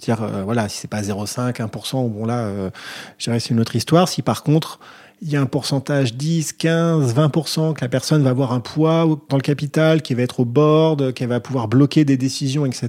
c'est-à-dire, 0.00 0.44
voilà, 0.44 0.68
si 0.68 0.78
c'est 0.78 0.88
pas 0.88 1.02
0,5, 1.02 1.52
1%, 1.54 2.08
bon 2.10 2.24
là, 2.24 2.40
euh, 2.40 2.70
c'est 3.18 3.50
une 3.50 3.60
autre 3.60 3.76
histoire. 3.76 4.08
Si 4.08 4.22
par 4.22 4.42
contre, 4.42 4.78
il 5.22 5.30
y 5.30 5.36
a 5.36 5.40
un 5.40 5.46
pourcentage 5.46 6.14
10, 6.14 6.54
15, 6.54 7.14
20% 7.14 7.74
que 7.74 7.82
la 7.82 7.88
personne 7.88 8.22
va 8.22 8.30
avoir 8.30 8.52
un 8.52 8.60
poids 8.60 9.06
dans 9.28 9.36
le 9.36 9.42
capital, 9.42 10.00
qui 10.00 10.14
va 10.14 10.22
être 10.22 10.40
au 10.40 10.44
board, 10.44 11.12
qu'elle 11.12 11.28
va 11.28 11.40
pouvoir 11.40 11.68
bloquer 11.68 12.04
des 12.04 12.16
décisions, 12.16 12.64
etc. 12.64 12.88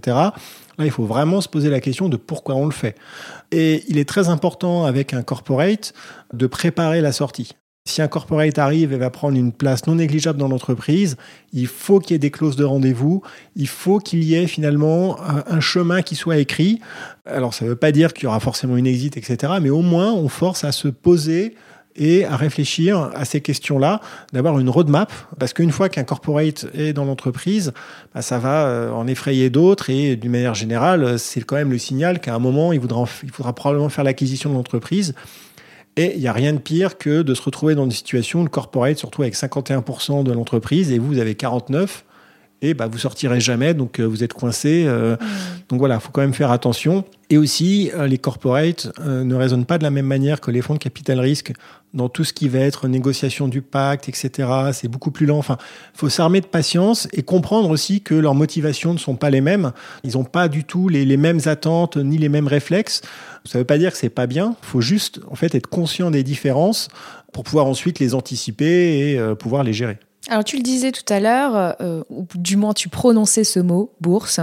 Là, 0.77 0.85
il 0.85 0.91
faut 0.91 1.05
vraiment 1.05 1.41
se 1.41 1.49
poser 1.49 1.69
la 1.69 1.81
question 1.81 2.07
de 2.07 2.15
pourquoi 2.15 2.55
on 2.55 2.65
le 2.65 2.71
fait. 2.71 2.95
Et 3.51 3.83
il 3.89 3.97
est 3.97 4.07
très 4.07 4.29
important 4.29 4.85
avec 4.85 5.13
un 5.13 5.23
corporate 5.23 5.93
de 6.33 6.47
préparer 6.47 7.01
la 7.01 7.11
sortie. 7.11 7.51
Si 7.85 7.99
un 8.01 8.07
corporate 8.07 8.59
arrive 8.59 8.93
et 8.93 8.97
va 8.97 9.09
prendre 9.09 9.35
une 9.35 9.51
place 9.51 9.87
non 9.87 9.95
négligeable 9.95 10.37
dans 10.37 10.47
l'entreprise, 10.47 11.17
il 11.51 11.65
faut 11.65 11.99
qu'il 11.99 12.11
y 12.11 12.15
ait 12.15 12.19
des 12.19 12.29
clauses 12.29 12.55
de 12.55 12.63
rendez-vous, 12.63 13.23
il 13.55 13.67
faut 13.67 13.97
qu'il 13.97 14.23
y 14.23 14.35
ait 14.35 14.45
finalement 14.45 15.17
un 15.19 15.59
chemin 15.59 16.03
qui 16.03 16.15
soit 16.15 16.37
écrit. 16.37 16.79
Alors 17.25 17.55
ça 17.55 17.65
ne 17.65 17.71
veut 17.71 17.75
pas 17.75 17.91
dire 17.91 18.13
qu'il 18.13 18.25
y 18.25 18.27
aura 18.27 18.39
forcément 18.39 18.77
une 18.77 18.85
exit, 18.85 19.17
etc. 19.17 19.53
Mais 19.59 19.71
au 19.71 19.81
moins 19.81 20.13
on 20.13 20.29
force 20.29 20.63
à 20.63 20.71
se 20.71 20.89
poser 20.89 21.55
et 21.95 22.23
à 22.25 22.35
réfléchir 22.35 23.09
à 23.15 23.25
ces 23.25 23.41
questions-là, 23.41 23.99
d'avoir 24.31 24.59
une 24.59 24.69
roadmap, 24.69 25.11
parce 25.39 25.53
qu'une 25.53 25.71
fois 25.71 25.89
qu'un 25.89 26.03
corporate 26.03 26.67
est 26.73 26.93
dans 26.93 27.05
l'entreprise, 27.05 27.73
bah, 28.13 28.21
ça 28.21 28.39
va 28.39 28.65
euh, 28.65 28.91
en 28.91 29.07
effrayer 29.07 29.49
d'autres, 29.49 29.89
et 29.89 30.15
d'une 30.15 30.31
manière 30.31 30.53
générale, 30.53 31.19
c'est 31.19 31.41
quand 31.41 31.55
même 31.55 31.71
le 31.71 31.77
signal 31.77 32.19
qu'à 32.21 32.33
un 32.33 32.39
moment, 32.39 32.71
il, 32.73 32.79
voudra, 32.79 33.05
il 33.23 33.31
faudra 33.31 33.53
probablement 33.53 33.89
faire 33.89 34.03
l'acquisition 34.03 34.49
de 34.49 34.55
l'entreprise. 34.55 35.13
Et 35.97 36.13
il 36.15 36.21
n'y 36.21 36.27
a 36.27 36.33
rien 36.33 36.53
de 36.53 36.59
pire 36.59 36.97
que 36.97 37.21
de 37.21 37.33
se 37.33 37.41
retrouver 37.41 37.75
dans 37.75 37.85
une 37.85 37.91
situation 37.91 38.41
où 38.41 38.43
le 38.43 38.49
corporate 38.49 38.97
se 38.97 39.05
retrouve 39.05 39.23
avec 39.23 39.35
51% 39.35 40.23
de 40.23 40.31
l'entreprise 40.31 40.91
et 40.91 40.99
vous, 40.99 41.07
vous 41.07 41.19
avez 41.19 41.33
49% 41.33 41.89
et 42.61 42.73
bah, 42.73 42.87
vous 42.87 42.99
sortirez 42.99 43.39
jamais, 43.39 43.73
donc 43.73 43.99
euh, 43.99 44.05
vous 44.05 44.23
êtes 44.23 44.33
coincé. 44.33 44.83
Euh, 44.85 45.15
mmh. 45.15 45.17
Donc 45.69 45.79
voilà, 45.79 45.95
il 45.95 46.01
faut 46.01 46.11
quand 46.11 46.21
même 46.21 46.33
faire 46.33 46.51
attention. 46.51 47.05
Et 47.31 47.37
aussi, 47.37 47.89
euh, 47.95 48.07
les 48.07 48.17
corporates 48.17 48.91
ne 49.03 49.33
raisonnent 49.35 49.65
pas 49.65 49.77
de 49.77 49.83
la 49.83 49.89
même 49.89 50.05
manière 50.05 50.41
que 50.41 50.51
les 50.51 50.61
fonds 50.61 50.73
de 50.73 50.79
capital 50.79 51.19
risque 51.19 51.53
dans 51.93 52.07
tout 52.07 52.23
ce 52.23 52.33
qui 52.33 52.47
va 52.47 52.59
être 52.59 52.87
négociation 52.87 53.47
du 53.47 53.61
pacte, 53.61 54.07
etc. 54.07 54.47
C'est 54.73 54.87
beaucoup 54.87 55.11
plus 55.11 55.25
lent. 55.25 55.37
Enfin, 55.37 55.57
il 55.93 55.97
faut 55.97 56.09
s'armer 56.09 56.39
de 56.39 56.45
patience 56.45 57.07
et 57.13 57.23
comprendre 57.23 57.69
aussi 57.69 58.01
que 58.01 58.13
leurs 58.13 58.35
motivations 58.35 58.93
ne 58.93 58.99
sont 58.99 59.15
pas 59.15 59.29
les 59.29 59.41
mêmes. 59.41 59.71
Ils 60.03 60.13
n'ont 60.13 60.23
pas 60.23 60.47
du 60.47 60.63
tout 60.63 60.87
les, 60.87 61.03
les, 61.03 61.17
mêmes 61.17 61.39
attentes 61.45 61.97
ni 61.97 62.17
les 62.17 62.29
mêmes 62.29 62.47
réflexes. 62.47 63.01
Ça 63.45 63.57
ne 63.57 63.61
veut 63.61 63.67
pas 63.67 63.77
dire 63.77 63.91
que 63.91 63.97
c'est 63.97 64.09
pas 64.09 64.27
bien. 64.27 64.55
Il 64.61 64.67
faut 64.67 64.81
juste, 64.81 65.19
en 65.29 65.35
fait, 65.35 65.55
être 65.55 65.67
conscient 65.67 66.11
des 66.11 66.23
différences 66.23 66.89
pour 67.33 67.43
pouvoir 67.43 67.65
ensuite 67.65 67.99
les 67.99 68.13
anticiper 68.13 68.99
et 68.99 69.35
pouvoir 69.35 69.63
les 69.63 69.73
gérer. 69.73 69.97
Alors 70.29 70.43
tu 70.43 70.57
le 70.57 70.63
disais 70.63 70.91
tout 70.91 71.11
à 71.11 71.19
l'heure, 71.19 71.75
euh, 71.81 72.03
du 72.35 72.55
moins 72.57 72.73
tu 72.73 72.89
prononçais 72.89 73.43
ce 73.43 73.59
mot, 73.59 73.91
bourse. 74.01 74.39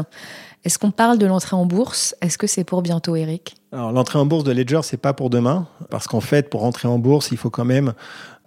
Est-ce 0.64 0.78
qu'on 0.78 0.90
parle 0.90 1.18
de 1.18 1.26
l'entrée 1.26 1.56
en 1.56 1.66
bourse? 1.66 2.16
Est-ce 2.20 2.36
que 2.36 2.46
c'est 2.46 2.64
pour 2.64 2.82
bientôt, 2.82 3.14
Eric? 3.16 3.54
L'entrée 3.72 4.18
en 4.18 4.26
bourse 4.26 4.44
de 4.44 4.52
Ledger, 4.52 4.80
c'est 4.82 4.96
pas 4.96 5.12
pour 5.12 5.30
demain, 5.30 5.68
parce 5.88 6.06
qu'en 6.06 6.20
fait, 6.20 6.50
pour 6.50 6.64
entrer 6.64 6.88
en 6.88 6.98
bourse, 6.98 7.28
il 7.30 7.38
faut 7.38 7.50
quand 7.50 7.64
même 7.64 7.94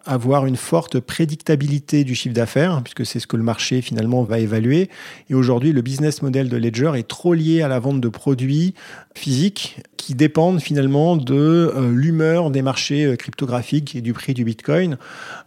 avoir 0.06 0.46
une 0.46 0.58
forte 0.58 1.00
prédictabilité 1.00 2.04
du 2.04 2.16
chiffre 2.16 2.34
d'affaires, 2.34 2.82
puisque 2.84 3.06
c'est 3.06 3.20
ce 3.20 3.28
que 3.28 3.38
le 3.38 3.44
marché 3.44 3.82
finalement 3.82 4.24
va 4.24 4.40
évaluer. 4.40 4.90
Et 5.30 5.36
aujourd'hui, 5.36 5.72
le 5.72 5.82
business 5.82 6.22
model 6.22 6.50
de 6.50 6.58
Ledger 6.58 6.94
est 6.96 7.08
trop 7.08 7.34
lié 7.34 7.62
à 7.62 7.68
la 7.68 7.80
vente 7.80 8.02
de 8.02 8.10
produits 8.10 8.74
physiques 9.16 9.78
qui 9.98 10.16
dépendent 10.16 10.62
finalement 10.62 11.16
de 11.16 11.36
euh, 11.36 11.92
l'humeur 11.92 12.50
des 12.50 12.62
marchés 12.62 13.06
euh, 13.06 13.16
cryptographiques 13.16 13.96
et 13.96 14.02
du 14.02 14.14
prix 14.14 14.34
du 14.34 14.44
Bitcoin. 14.44 14.98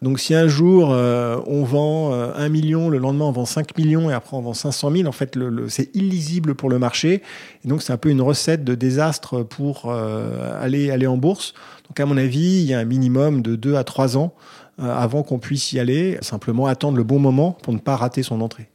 Donc 0.00 0.20
si 0.20 0.34
un 0.34 0.46
jour 0.46 0.90
euh, 0.92 1.40
on 1.46 1.64
vend 1.64 2.12
1 2.12 2.48
million, 2.48 2.88
le 2.88 2.98
lendemain 2.98 3.24
on 3.24 3.32
vend 3.32 3.46
5 3.46 3.76
millions 3.76 4.10
et 4.10 4.14
après 4.14 4.36
on 4.36 4.42
vend 4.42 4.54
500 4.54 4.90
000, 4.92 5.08
en 5.08 5.12
fait 5.12 5.34
le, 5.34 5.68
c'est 5.68 5.94
illisible 5.96 6.54
pour 6.54 6.70
le 6.70 6.78
marché. 6.78 7.22
Et 7.64 7.68
donc 7.68 7.82
c'est 7.82 7.92
un 7.92 7.96
peu 7.96 8.10
une 8.10 8.22
recette 8.22 8.64
de 8.64 8.74
désastre 8.74 9.42
pour 9.42 9.92
aller, 9.92 10.90
aller 10.90 11.06
en 11.06 11.16
bourse. 11.16 11.54
Donc 11.88 11.98
à 12.00 12.06
mon 12.06 12.16
avis, 12.16 12.60
il 12.60 12.66
y 12.66 12.74
a 12.74 12.78
un 12.78 12.84
minimum 12.84 13.42
de 13.42 13.56
2 13.56 13.74
à 13.74 13.84
3 13.84 14.16
ans 14.16 14.34
avant 14.78 15.22
qu'on 15.22 15.38
puisse 15.38 15.72
y 15.72 15.80
aller, 15.80 16.18
simplement 16.20 16.66
attendre 16.66 16.96
le 16.96 17.04
bon 17.04 17.18
moment 17.18 17.52
pour 17.62 17.72
ne 17.72 17.78
pas 17.78 17.96
rater 17.96 18.22
son 18.22 18.40
entrée. 18.40 18.68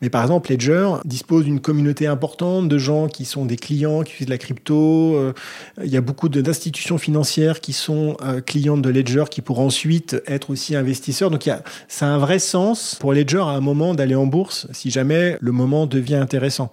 Mais 0.00 0.08
par 0.10 0.22
exemple, 0.22 0.50
Ledger 0.50 0.88
dispose 1.04 1.44
d'une 1.44 1.60
communauté 1.60 2.06
importante 2.06 2.68
de 2.68 2.78
gens 2.78 3.08
qui 3.08 3.24
sont 3.24 3.44
des 3.44 3.56
clients, 3.56 4.02
qui 4.02 4.12
utilisent 4.12 4.26
de 4.26 4.32
la 4.32 4.38
crypto. 4.38 5.16
Euh, 5.16 5.32
il 5.82 5.90
y 5.90 5.96
a 5.96 6.00
beaucoup 6.00 6.28
d'institutions 6.28 6.98
financières 6.98 7.60
qui 7.60 7.72
sont 7.72 8.16
euh, 8.22 8.40
clientes 8.40 8.82
de 8.82 8.90
Ledger, 8.90 9.24
qui 9.30 9.42
pourront 9.42 9.66
ensuite 9.66 10.22
être 10.26 10.50
aussi 10.50 10.74
investisseurs. 10.74 11.30
Donc, 11.30 11.46
il 11.46 11.50
y 11.50 11.52
a, 11.52 11.62
ça 11.88 12.06
a 12.06 12.08
un 12.08 12.18
vrai 12.18 12.38
sens 12.38 12.96
pour 13.00 13.12
Ledger 13.12 13.38
à 13.40 13.50
un 13.50 13.60
moment 13.60 13.94
d'aller 13.94 14.14
en 14.14 14.26
bourse, 14.26 14.66
si 14.72 14.90
jamais 14.90 15.36
le 15.40 15.52
moment 15.52 15.86
devient 15.86 16.16
intéressant. 16.16 16.72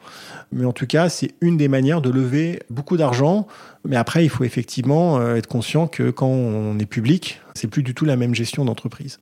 Mais 0.52 0.66
en 0.66 0.72
tout 0.72 0.88
cas, 0.88 1.10
c'est 1.10 1.32
une 1.42 1.58
des 1.58 1.68
manières 1.68 2.02
de 2.02 2.10
lever 2.10 2.62
beaucoup 2.70 2.98
d'argent. 2.98 3.48
Mais 3.86 3.98
après, 3.98 4.24
il 4.24 4.30
faut 4.30 4.44
effectivement 4.44 5.20
euh, 5.20 5.36
être 5.36 5.48
conscient 5.48 5.88
que 5.88 6.10
quand 6.12 6.28
on 6.28 6.80
est 6.80 6.86
public, 6.86 7.42
c'est 7.56 7.68
plus 7.68 7.84
du 7.84 7.94
tout 7.94 8.06
la 8.06 8.16
même 8.16 8.34
gestion 8.34 8.64
d'entreprise. 8.64 9.20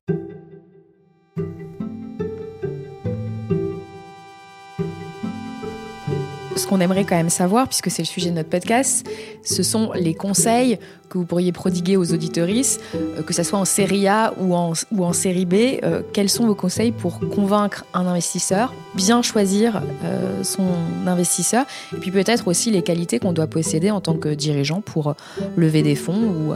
Ce 6.55 6.67
qu'on 6.67 6.79
aimerait 6.79 7.03
quand 7.03 7.15
même 7.15 7.29
savoir, 7.29 7.67
puisque 7.67 7.91
c'est 7.91 8.01
le 8.01 8.07
sujet 8.07 8.29
de 8.29 8.35
notre 8.35 8.49
podcast, 8.49 9.07
ce 9.43 9.63
sont 9.63 9.91
les 9.93 10.13
conseils 10.13 10.79
que 11.09 11.17
vous 11.17 11.25
pourriez 11.25 11.51
prodiguer 11.51 11.97
aux 11.97 12.13
auditoristes, 12.13 12.81
euh, 12.95 13.21
que 13.21 13.33
ce 13.33 13.43
soit 13.43 13.59
en 13.59 13.65
série 13.65 14.07
A 14.07 14.33
ou 14.39 14.55
en, 14.55 15.13
série 15.13 15.45
B. 15.45 15.53
Euh, 15.83 16.01
quels 16.13 16.29
sont 16.29 16.47
vos 16.47 16.55
conseils 16.55 16.91
pour 16.91 17.19
convaincre 17.29 17.85
un 17.93 18.07
investisseur, 18.07 18.73
bien 18.95 19.21
choisir 19.21 19.81
euh, 20.03 20.43
son 20.43 20.67
investisseur, 21.05 21.65
et 21.95 21.99
puis 21.99 22.11
peut-être 22.11 22.47
aussi 22.47 22.71
les 22.71 22.81
qualités 22.81 23.19
qu'on 23.19 23.33
doit 23.33 23.47
posséder 23.47 23.91
en 23.91 24.01
tant 24.01 24.15
que 24.15 24.29
dirigeant 24.29 24.81
pour 24.81 25.15
lever 25.57 25.83
des 25.83 25.95
fonds 25.95 26.23
ou, 26.23 26.53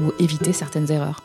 ou 0.00 0.12
éviter 0.18 0.52
certaines 0.52 0.90
erreurs 0.90 1.22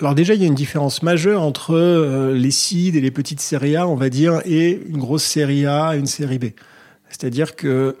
alors 0.00 0.14
déjà, 0.14 0.34
il 0.34 0.40
y 0.40 0.44
a 0.44 0.46
une 0.46 0.54
différence 0.54 1.02
majeure 1.02 1.42
entre 1.42 2.30
les 2.32 2.52
seeds 2.52 2.96
et 2.96 3.00
les 3.00 3.10
petites 3.10 3.40
séries 3.40 3.74
A, 3.74 3.88
on 3.88 3.96
va 3.96 4.10
dire, 4.10 4.40
et 4.44 4.80
une 4.88 4.98
grosse 4.98 5.24
série 5.24 5.66
A 5.66 5.96
et 5.96 5.98
une 5.98 6.06
série 6.06 6.38
B. 6.38 6.44
C'est-à-dire 7.18 7.56
que 7.56 7.96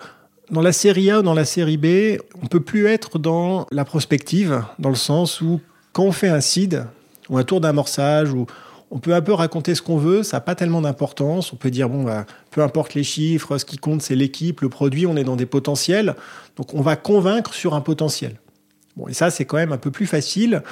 dans 0.50 0.62
la 0.62 0.72
série 0.72 1.10
A 1.10 1.18
ou 1.18 1.22
dans 1.22 1.34
la 1.34 1.44
série 1.44 1.76
B, 1.76 2.20
on 2.40 2.46
peut 2.46 2.60
plus 2.60 2.86
être 2.86 3.18
dans 3.18 3.66
la 3.70 3.84
prospective, 3.84 4.62
dans 4.78 4.88
le 4.88 4.94
sens 4.94 5.40
où 5.40 5.60
quand 5.92 6.04
on 6.04 6.12
fait 6.12 6.28
un 6.28 6.40
seed 6.40 6.86
ou 7.28 7.36
un 7.36 7.44
tour 7.44 7.60
d'amorçage, 7.60 8.32
où 8.32 8.46
on 8.90 9.00
peut 9.00 9.14
un 9.14 9.20
peu 9.20 9.32
raconter 9.32 9.74
ce 9.74 9.82
qu'on 9.82 9.98
veut, 9.98 10.22
ça 10.22 10.38
n'a 10.38 10.40
pas 10.40 10.54
tellement 10.54 10.80
d'importance. 10.80 11.52
On 11.52 11.56
peut 11.56 11.70
dire, 11.70 11.88
bon, 11.88 12.04
bah, 12.04 12.24
peu 12.50 12.62
importe 12.62 12.94
les 12.94 13.02
chiffres, 13.02 13.58
ce 13.58 13.64
qui 13.64 13.76
compte, 13.76 14.00
c'est 14.00 14.14
l'équipe, 14.14 14.60
le 14.60 14.68
produit, 14.68 15.06
on 15.06 15.16
est 15.16 15.24
dans 15.24 15.36
des 15.36 15.46
potentiels. 15.46 16.14
Donc 16.56 16.72
on 16.72 16.80
va 16.80 16.96
convaincre 16.96 17.52
sur 17.52 17.74
un 17.74 17.80
potentiel. 17.80 18.36
Bon, 18.96 19.08
et 19.08 19.12
ça, 19.12 19.30
c'est 19.30 19.44
quand 19.44 19.58
même 19.58 19.72
un 19.72 19.78
peu 19.78 19.90
plus 19.90 20.06
facile. 20.06 20.62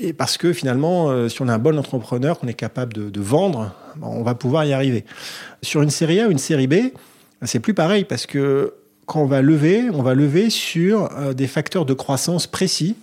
Et 0.00 0.12
parce 0.12 0.38
que 0.38 0.52
finalement, 0.52 1.10
euh, 1.10 1.28
si 1.28 1.42
on 1.42 1.48
est 1.48 1.52
un 1.52 1.58
bon 1.58 1.76
entrepreneur, 1.78 2.38
qu'on 2.38 2.46
est 2.46 2.54
capable 2.54 2.92
de, 2.92 3.10
de 3.10 3.20
vendre, 3.20 3.74
on 4.00 4.22
va 4.22 4.34
pouvoir 4.34 4.64
y 4.64 4.72
arriver. 4.72 5.04
Sur 5.62 5.82
une 5.82 5.90
série 5.90 6.20
A 6.20 6.28
ou 6.28 6.30
une 6.30 6.38
série 6.38 6.68
B, 6.68 6.92
c'est 7.46 7.60
plus 7.60 7.74
pareil 7.74 8.04
parce 8.04 8.26
que 8.26 8.74
quand 9.06 9.22
on 9.22 9.26
va 9.26 9.42
lever, 9.42 9.90
on 9.92 10.02
va 10.02 10.14
lever 10.14 10.50
sur 10.50 11.10
euh, 11.18 11.32
des 11.32 11.48
facteurs 11.48 11.84
de 11.84 11.94
croissance 11.94 12.46
précis. 12.46 12.96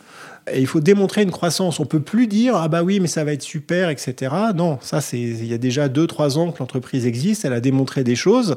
Et 0.50 0.62
il 0.62 0.68
faut 0.68 0.80
démontrer 0.80 1.24
une 1.24 1.32
croissance. 1.32 1.82
On 1.82 1.86
peut 1.86 2.00
plus 2.00 2.28
dire 2.28 2.56
ah 2.56 2.70
bah 2.70 2.82
oui 2.82 3.02
mais 3.02 3.08
ça 3.08 3.26
va 3.26 3.34
être 3.34 3.42
super 3.42 3.90
etc. 3.90 4.34
Non, 4.56 4.80
ça 4.82 5.02
c'est 5.02 5.20
il 5.20 5.46
y 5.46 5.54
a 5.54 5.58
déjà 5.58 5.90
2-3 5.90 6.38
ans 6.38 6.52
que 6.52 6.60
l'entreprise 6.60 7.06
existe, 7.06 7.44
elle 7.44 7.54
a 7.54 7.60
démontré 7.60 8.04
des 8.04 8.16
choses 8.16 8.56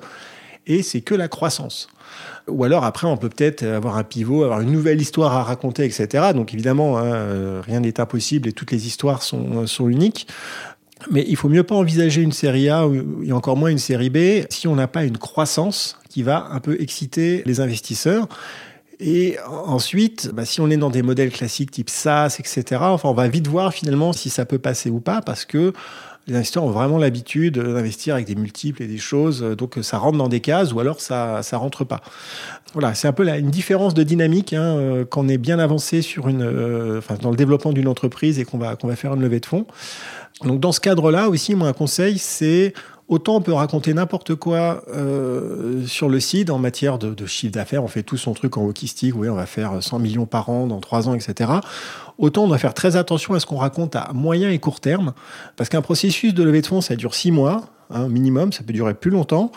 et 0.66 0.82
c'est 0.82 1.00
que 1.00 1.14
la 1.16 1.26
croissance. 1.26 1.88
Ou 2.46 2.62
alors 2.62 2.84
après 2.84 3.08
on 3.08 3.16
peut 3.16 3.28
peut-être 3.28 3.64
avoir 3.64 3.96
un 3.96 4.04
pivot, 4.04 4.44
avoir 4.44 4.60
une 4.60 4.70
nouvelle 4.70 5.00
histoire 5.00 5.32
à 5.32 5.42
raconter 5.42 5.84
etc. 5.84 6.28
Donc 6.32 6.54
évidemment 6.54 6.98
hein, 6.98 7.04
euh, 7.04 7.62
rien 7.64 7.80
n'est 7.80 7.98
impossible 7.98 8.48
et 8.48 8.52
toutes 8.52 8.70
les 8.70 8.86
histoires 8.86 9.22
sont, 9.22 9.66
sont 9.66 9.88
uniques. 9.88 10.28
Mais 11.10 11.24
il 11.26 11.36
faut 11.36 11.48
mieux 11.48 11.62
pas 11.62 11.74
envisager 11.74 12.22
une 12.22 12.32
série 12.32 12.68
A 12.68 12.86
et 13.22 13.32
encore 13.32 13.56
moins 13.56 13.70
une 13.70 13.78
série 13.78 14.10
B 14.10 14.44
si 14.50 14.68
on 14.68 14.76
n'a 14.76 14.88
pas 14.88 15.04
une 15.04 15.18
croissance 15.18 15.98
qui 16.08 16.22
va 16.22 16.48
un 16.50 16.60
peu 16.60 16.80
exciter 16.80 17.42
les 17.46 17.60
investisseurs. 17.60 18.28
Et 19.00 19.38
ensuite, 19.46 20.30
bah, 20.34 20.44
si 20.44 20.60
on 20.60 20.68
est 20.68 20.76
dans 20.76 20.90
des 20.90 21.00
modèles 21.00 21.30
classiques 21.30 21.70
type 21.70 21.88
SaaS, 21.88 22.36
etc., 22.38 22.82
enfin, 22.82 23.08
on 23.08 23.14
va 23.14 23.28
vite 23.28 23.46
voir 23.46 23.72
finalement 23.72 24.12
si 24.12 24.28
ça 24.28 24.44
peut 24.44 24.58
passer 24.58 24.90
ou 24.90 25.00
pas 25.00 25.22
parce 25.22 25.46
que 25.46 25.72
les 26.26 26.34
investisseurs 26.34 26.64
ont 26.64 26.70
vraiment 26.70 26.98
l'habitude 26.98 27.58
d'investir 27.58 28.14
avec 28.14 28.26
des 28.26 28.34
multiples 28.34 28.82
et 28.82 28.86
des 28.86 28.98
choses, 28.98 29.42
donc 29.42 29.78
ça 29.82 29.96
rentre 29.96 30.18
dans 30.18 30.28
des 30.28 30.40
cases 30.40 30.72
ou 30.72 30.80
alors 30.80 31.00
ça 31.00 31.42
ça 31.42 31.56
rentre 31.56 31.84
pas. 31.84 32.02
Voilà, 32.74 32.94
c'est 32.94 33.08
un 33.08 33.12
peu 33.12 33.26
une 33.26 33.50
différence 33.50 33.94
de 33.94 34.02
dynamique 34.02 34.52
hein, 34.52 34.76
euh, 34.76 35.04
quand 35.04 35.24
on 35.24 35.28
est 35.28 35.38
bien 35.38 35.58
avancé 35.58 36.02
sur 36.02 36.28
une, 36.28 36.42
euh, 36.42 36.98
enfin, 36.98 37.16
dans 37.20 37.30
le 37.30 37.36
développement 37.36 37.72
d'une 37.72 37.88
entreprise 37.88 38.38
et 38.38 38.44
qu'on 38.44 38.58
va 38.58 38.76
qu'on 38.76 38.86
va 38.86 38.96
faire 38.96 39.14
une 39.14 39.22
levée 39.22 39.40
de 39.40 39.46
fonds. 39.46 39.66
Donc 40.44 40.60
dans 40.60 40.72
ce 40.72 40.80
cadre-là 40.80 41.28
aussi, 41.28 41.54
moi 41.54 41.68
un 41.68 41.72
conseil, 41.72 42.18
c'est 42.18 42.72
autant 43.08 43.36
on 43.36 43.40
peut 43.42 43.52
raconter 43.52 43.92
n'importe 43.92 44.36
quoi 44.36 44.84
euh, 44.88 45.84
sur 45.86 46.08
le 46.08 46.20
site 46.20 46.48
en 46.48 46.58
matière 46.58 46.96
de, 46.96 47.12
de 47.12 47.26
chiffre 47.26 47.52
d'affaires, 47.52 47.84
on 47.84 47.88
fait 47.88 48.04
tout 48.04 48.16
son 48.16 48.32
truc 48.32 48.56
en 48.56 48.64
hockey 48.64 48.86
oui, 49.14 49.28
on 49.28 49.34
va 49.34 49.46
faire 49.46 49.82
100 49.82 49.98
millions 49.98 50.26
par 50.26 50.48
an 50.48 50.66
dans 50.66 50.80
3 50.80 51.08
ans, 51.08 51.14
etc. 51.14 51.50
Autant 52.18 52.44
on 52.44 52.48
doit 52.48 52.58
faire 52.58 52.72
très 52.72 52.96
attention 52.96 53.34
à 53.34 53.40
ce 53.40 53.46
qu'on 53.46 53.56
raconte 53.56 53.96
à 53.96 54.12
moyen 54.14 54.48
et 54.50 54.58
court 54.58 54.80
terme, 54.80 55.12
parce 55.56 55.68
qu'un 55.68 55.82
processus 55.82 56.32
de 56.32 56.42
levée 56.42 56.62
de 56.62 56.66
fonds, 56.66 56.80
ça 56.80 56.96
dure 56.96 57.14
6 57.14 57.32
mois, 57.32 57.66
hein, 57.90 58.08
minimum, 58.08 58.52
ça 58.52 58.62
peut 58.62 58.72
durer 58.72 58.94
plus 58.94 59.10
longtemps. 59.10 59.52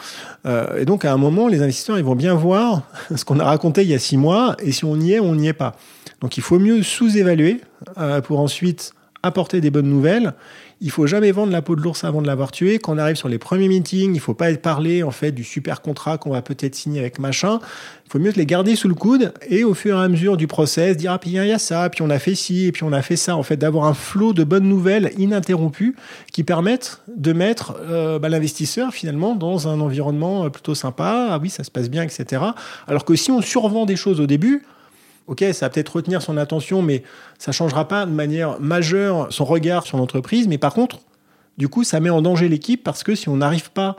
Euh, 0.46 0.80
et 0.80 0.86
donc 0.86 1.06
à 1.06 1.14
un 1.14 1.18
moment, 1.18 1.48
les 1.48 1.62
investisseurs, 1.62 1.98
ils 1.98 2.04
vont 2.04 2.16
bien 2.16 2.34
voir 2.34 2.82
ce 3.16 3.24
qu'on 3.24 3.40
a 3.40 3.46
raconté 3.46 3.84
il 3.84 3.90
y 3.90 3.94
a 3.94 4.00
6 4.00 4.18
mois, 4.18 4.56
et 4.60 4.72
si 4.72 4.84
on 4.84 5.00
y 5.00 5.14
est, 5.14 5.20
on 5.20 5.36
n'y 5.36 5.48
est 5.48 5.54
pas. 5.54 5.76
Donc 6.22 6.38
il 6.38 6.44
faut 6.44 6.60
mieux 6.60 6.84
sous-évaluer 6.84 7.62
euh, 7.98 8.20
pour 8.22 8.40
ensuite 8.40 8.94
apporter 9.24 9.62
des 9.62 9.72
bonnes 9.72 9.90
nouvelles 9.90 10.34
il 10.84 10.92
faut 10.92 11.08
jamais 11.08 11.32
vendre 11.32 11.54
la 11.54 11.62
peau 11.62 11.78
de 11.78 11.82
l'ours 11.82 12.04
avant 12.04 12.22
de 12.22 12.28
l'avoir 12.28 12.52
tué. 12.52 12.78
Quand 12.78 12.96
on 12.96 12.98
arrive 12.98 13.16
sur 13.16 13.30
les 13.30 13.38
premiers 13.38 13.70
meetings, 13.70 14.14
il 14.14 14.20
faut 14.20 14.34
pas 14.34 14.54
parler 14.56 15.02
en 15.02 15.12
fait 15.12 15.32
du 15.32 15.46
super 15.46 15.82
contrat 15.82 16.18
qu'on 16.18 16.32
va 16.32 16.42
peut-être 16.42 16.76
signer 16.76 17.00
avec 17.00 17.20
machin. 17.20 17.60
Il 18.06 18.12
faut 18.12 18.20
mieux 18.20 18.34
les 18.36 18.46
garder 18.46 18.76
sous 18.76 18.90
le 18.90 18.94
coude 18.94 19.34
et 19.48 19.64
au 19.64 19.74
fur 19.74 19.98
et 19.98 20.04
à 20.04 20.10
mesure 20.10 20.36
du 20.36 20.46
process 20.46 20.98
dire 20.98 21.14
ah 21.14 21.20
puis 21.20 21.30
il 21.30 21.36
y 21.36 21.52
a 21.52 21.58
ça, 21.58 21.90
puis 21.90 22.02
on 22.02 22.10
a 22.10 22.20
fait 22.20 22.36
ci 22.36 22.66
et 22.66 22.74
puis 22.74 22.84
on 22.84 22.92
a 22.92 23.02
fait 23.02 23.16
ça. 23.16 23.38
En 23.38 23.44
fait, 23.44 23.56
d'avoir 23.56 23.86
un 23.86 23.94
flot 23.94 24.34
de 24.34 24.44
bonnes 24.44 24.68
nouvelles 24.68 25.14
ininterrompues 25.18 25.96
qui 26.34 26.44
permettent 26.44 27.02
de 27.16 27.32
mettre 27.32 27.78
euh, 27.90 28.20
bah, 28.20 28.28
l'investisseur 28.28 28.94
finalement 28.94 29.36
dans 29.36 29.70
un 29.70 29.80
environnement 29.80 30.44
euh, 30.44 30.50
plutôt 30.50 30.76
sympa. 30.76 31.30
Ah 31.32 31.40
oui, 31.42 31.50
ça 31.50 31.64
se 31.64 31.72
passe 31.72 31.90
bien, 31.90 32.04
etc. 32.04 32.42
Alors 32.88 33.06
que 33.06 33.16
si 33.16 33.32
on 33.32 33.42
survend 33.42 33.86
des 33.86 33.96
choses 33.96 34.20
au 34.20 34.28
début, 34.28 34.64
ok, 35.28 35.44
ça 35.54 35.66
va 35.66 35.70
peut-être 35.70 35.96
retenir 35.96 36.22
son 36.22 36.38
attention, 36.38 36.82
mais 36.82 37.04
ça 37.40 37.52
ne 37.52 37.54
changera 37.54 37.88
pas 37.88 38.06
de 38.06 38.12
manière 38.12 38.60
majeure 38.60 39.32
son 39.32 39.46
regard 39.46 39.86
sur 39.86 39.98
l'entreprise. 39.98 40.48
Mais 40.48 40.58
par 40.58 40.74
contre, 40.74 41.00
du 41.58 41.68
coup, 41.68 41.84
ça 41.84 42.00
met 42.00 42.10
en 42.10 42.22
danger 42.22 42.50
l'équipe 42.50 42.84
parce 42.84 43.04
que 43.04 43.16
si 43.16 43.30
on 43.30 43.38
n'arrive 43.38 43.72
pas 43.72 43.98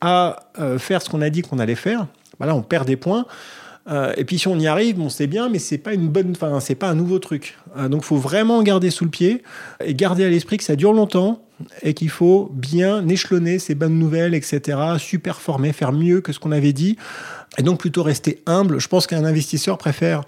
à 0.00 0.50
euh, 0.58 0.78
faire 0.78 1.02
ce 1.02 1.08
qu'on 1.08 1.22
a 1.22 1.30
dit 1.30 1.42
qu'on 1.42 1.58
allait 1.58 1.74
faire, 1.74 2.06
bah 2.38 2.52
on 2.54 2.62
perd 2.62 2.86
des 2.86 2.96
points. 2.96 3.26
Euh, 3.86 4.14
et 4.16 4.24
puis 4.24 4.38
si 4.38 4.48
on 4.48 4.58
y 4.58 4.66
arrive, 4.66 4.96
bon, 4.96 5.10
c'est 5.10 5.26
bien, 5.26 5.48
mais 5.48 5.58
c'est 5.58 5.78
pas 5.78 5.90
pas 5.92 6.88
un 6.88 6.94
nouveau 6.94 7.18
truc. 7.18 7.58
Euh, 7.76 7.88
donc, 7.88 8.02
faut 8.02 8.16
vraiment 8.16 8.62
garder 8.62 8.90
sous 8.90 9.04
le 9.04 9.10
pied 9.10 9.42
et 9.84 9.94
garder 9.94 10.24
à 10.24 10.30
l'esprit 10.30 10.56
que 10.56 10.64
ça 10.64 10.76
dure 10.76 10.92
longtemps 10.92 11.42
et 11.82 11.94
qu'il 11.94 12.08
faut 12.08 12.50
bien 12.52 13.06
échelonner 13.08 13.58
ces 13.58 13.74
bonnes 13.74 13.98
nouvelles, 13.98 14.34
etc. 14.34 14.78
Super 14.98 15.40
former, 15.40 15.72
faire 15.72 15.92
mieux 15.92 16.20
que 16.20 16.32
ce 16.32 16.38
qu'on 16.38 16.52
avait 16.52 16.72
dit, 16.72 16.96
et 17.58 17.62
donc 17.62 17.78
plutôt 17.78 18.02
rester 18.02 18.42
humble. 18.46 18.80
Je 18.80 18.88
pense 18.88 19.06
qu'un 19.06 19.24
investisseur 19.24 19.78
préfère 19.78 20.24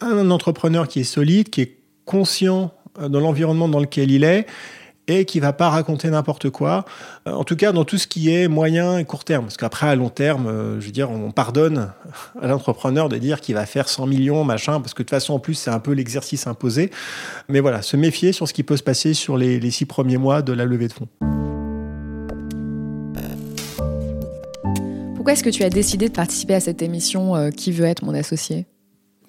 un 0.00 0.30
entrepreneur 0.30 0.88
qui 0.88 1.00
est 1.00 1.04
solide, 1.04 1.50
qui 1.50 1.62
est 1.62 1.76
conscient 2.04 2.72
euh, 3.00 3.08
de 3.08 3.18
l'environnement 3.18 3.68
dans 3.68 3.80
lequel 3.80 4.10
il 4.10 4.24
est 4.24 4.46
et 5.06 5.24
qui 5.24 5.40
va 5.40 5.52
pas 5.52 5.70
raconter 5.70 6.08
n'importe 6.08 6.50
quoi. 6.50 6.84
Euh, 7.26 7.32
en 7.32 7.44
tout 7.44 7.56
cas, 7.56 7.72
dans 7.72 7.84
tout 7.84 7.98
ce 7.98 8.06
qui 8.06 8.32
est 8.32 8.48
moyen 8.48 8.98
et 8.98 9.04
court 9.04 9.24
terme. 9.24 9.44
Parce 9.44 9.56
qu'après, 9.56 9.88
à 9.88 9.94
long 9.94 10.08
terme, 10.08 10.46
euh, 10.46 10.80
je 10.80 10.86
veux 10.86 11.04
on 11.04 11.30
pardonne 11.30 11.92
à 12.42 12.46
l'entrepreneur 12.46 13.08
de 13.08 13.16
dire 13.16 13.40
qu'il 13.40 13.54
va 13.54 13.66
faire 13.66 13.88
100 13.88 14.06
millions, 14.06 14.44
machin, 14.44 14.80
parce 14.80 14.94
que 14.94 15.02
de 15.02 15.04
toute 15.04 15.10
façon, 15.10 15.34
en 15.34 15.38
plus, 15.38 15.54
c'est 15.54 15.70
un 15.70 15.80
peu 15.80 15.92
l'exercice 15.92 16.46
imposé. 16.46 16.90
Mais 17.48 17.60
voilà, 17.60 17.82
se 17.82 17.96
méfier 17.96 18.32
sur 18.32 18.48
ce 18.48 18.52
qui 18.52 18.62
peut 18.62 18.76
se 18.76 18.82
passer 18.82 19.14
sur 19.14 19.36
les 19.36 19.70
six 19.70 19.86
premiers 19.86 20.18
mois 20.18 20.42
de 20.42 20.52
la 20.52 20.64
levée 20.64 20.88
de 20.88 20.92
fonds. 20.92 21.08
Pourquoi 25.14 25.34
est-ce 25.34 25.44
que 25.44 25.50
tu 25.50 25.62
as 25.62 25.70
décidé 25.70 26.08
de 26.08 26.14
participer 26.14 26.54
à 26.54 26.60
cette 26.60 26.82
émission 26.82 27.50
Qui 27.50 27.72
veut 27.72 27.84
être 27.84 28.04
mon 28.04 28.14
associé? 28.14 28.66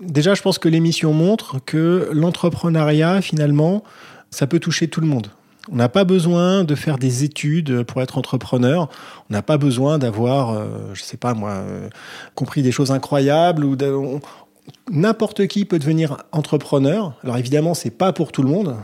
Déjà, 0.02 0.34
je 0.34 0.42
pense 0.42 0.58
que 0.58 0.68
l'émission 0.68 1.14
montre 1.14 1.58
que 1.64 2.10
l'entrepreneuriat, 2.12 3.22
finalement, 3.22 3.84
ça 4.32 4.48
peut 4.48 4.60
toucher 4.60 4.88
tout 4.88 5.00
le 5.00 5.08
monde. 5.08 5.28
On 5.72 5.76
n'a 5.76 5.90
pas 5.90 6.06
besoin 6.06 6.64
de 6.64 6.74
faire 6.74 6.98
des 6.98 7.24
études 7.24 7.84
pour 7.84 8.02
être 8.02 8.18
entrepreneur. 8.18 8.90
On 9.30 9.34
n'a 9.34 9.44
pas 9.44 9.58
besoin 9.58 10.00
d'avoir, 10.00 10.52
euh, 10.52 10.66
je 10.94 11.04
sais 11.04 11.18
pas 11.18 11.36
moi, 11.36 11.52
euh, 11.52 11.88
compris 12.34 12.64
des 12.64 12.72
choses 12.72 12.92
incroyables 12.92 13.64
ou 13.64 13.78
n'importe 14.90 15.46
qui 15.46 15.66
peut 15.66 15.78
devenir 15.78 16.18
entrepreneur. 16.32 17.14
Alors 17.24 17.38
évidemment, 17.38 17.76
c'est 17.76 17.92
pas 17.92 18.12
pour 18.12 18.32
tout 18.32 18.42
le 18.42 18.50
monde, 18.50 18.76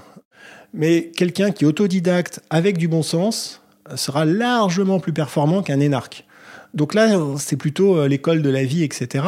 mais 0.71 1.11
quelqu'un 1.15 1.49
qui 1.49 1.63
est 1.63 1.67
autodidacte 1.67 2.41
avec 2.51 2.77
du 2.77 2.87
bon 2.87 3.01
sens 3.01 3.61
sera 3.95 4.23
largement 4.25 4.99
plus 4.99 5.13
performant 5.13 5.63
qu'un 5.63 5.79
énarque. 5.79 6.25
Donc 6.73 6.93
là, 6.93 7.17
c'est 7.37 7.57
plutôt 7.57 7.97
euh, 7.97 8.07
l'école 8.07 8.41
de 8.41 8.49
la 8.49 8.63
vie, 8.63 8.83
etc. 8.83 9.23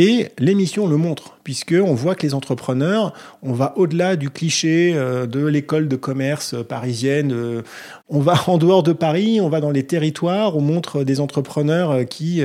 Et 0.00 0.28
l'émission 0.38 0.86
le 0.86 0.96
montre, 0.96 1.38
puisqu'on 1.42 1.92
voit 1.92 2.14
que 2.14 2.22
les 2.22 2.32
entrepreneurs, 2.32 3.12
on 3.42 3.52
va 3.52 3.72
au-delà 3.74 4.14
du 4.14 4.30
cliché 4.30 4.92
euh, 4.94 5.26
de 5.26 5.44
l'école 5.44 5.88
de 5.88 5.96
commerce 5.96 6.54
parisienne. 6.68 7.32
Euh, 7.32 7.62
on 8.08 8.20
va 8.20 8.34
en 8.46 8.58
dehors 8.58 8.84
de 8.84 8.92
Paris, 8.92 9.40
on 9.40 9.48
va 9.48 9.60
dans 9.60 9.72
les 9.72 9.82
territoires, 9.82 10.56
on 10.56 10.60
montre 10.60 11.02
des 11.02 11.18
entrepreneurs 11.18 11.90
euh, 11.90 12.04
qui 12.04 12.44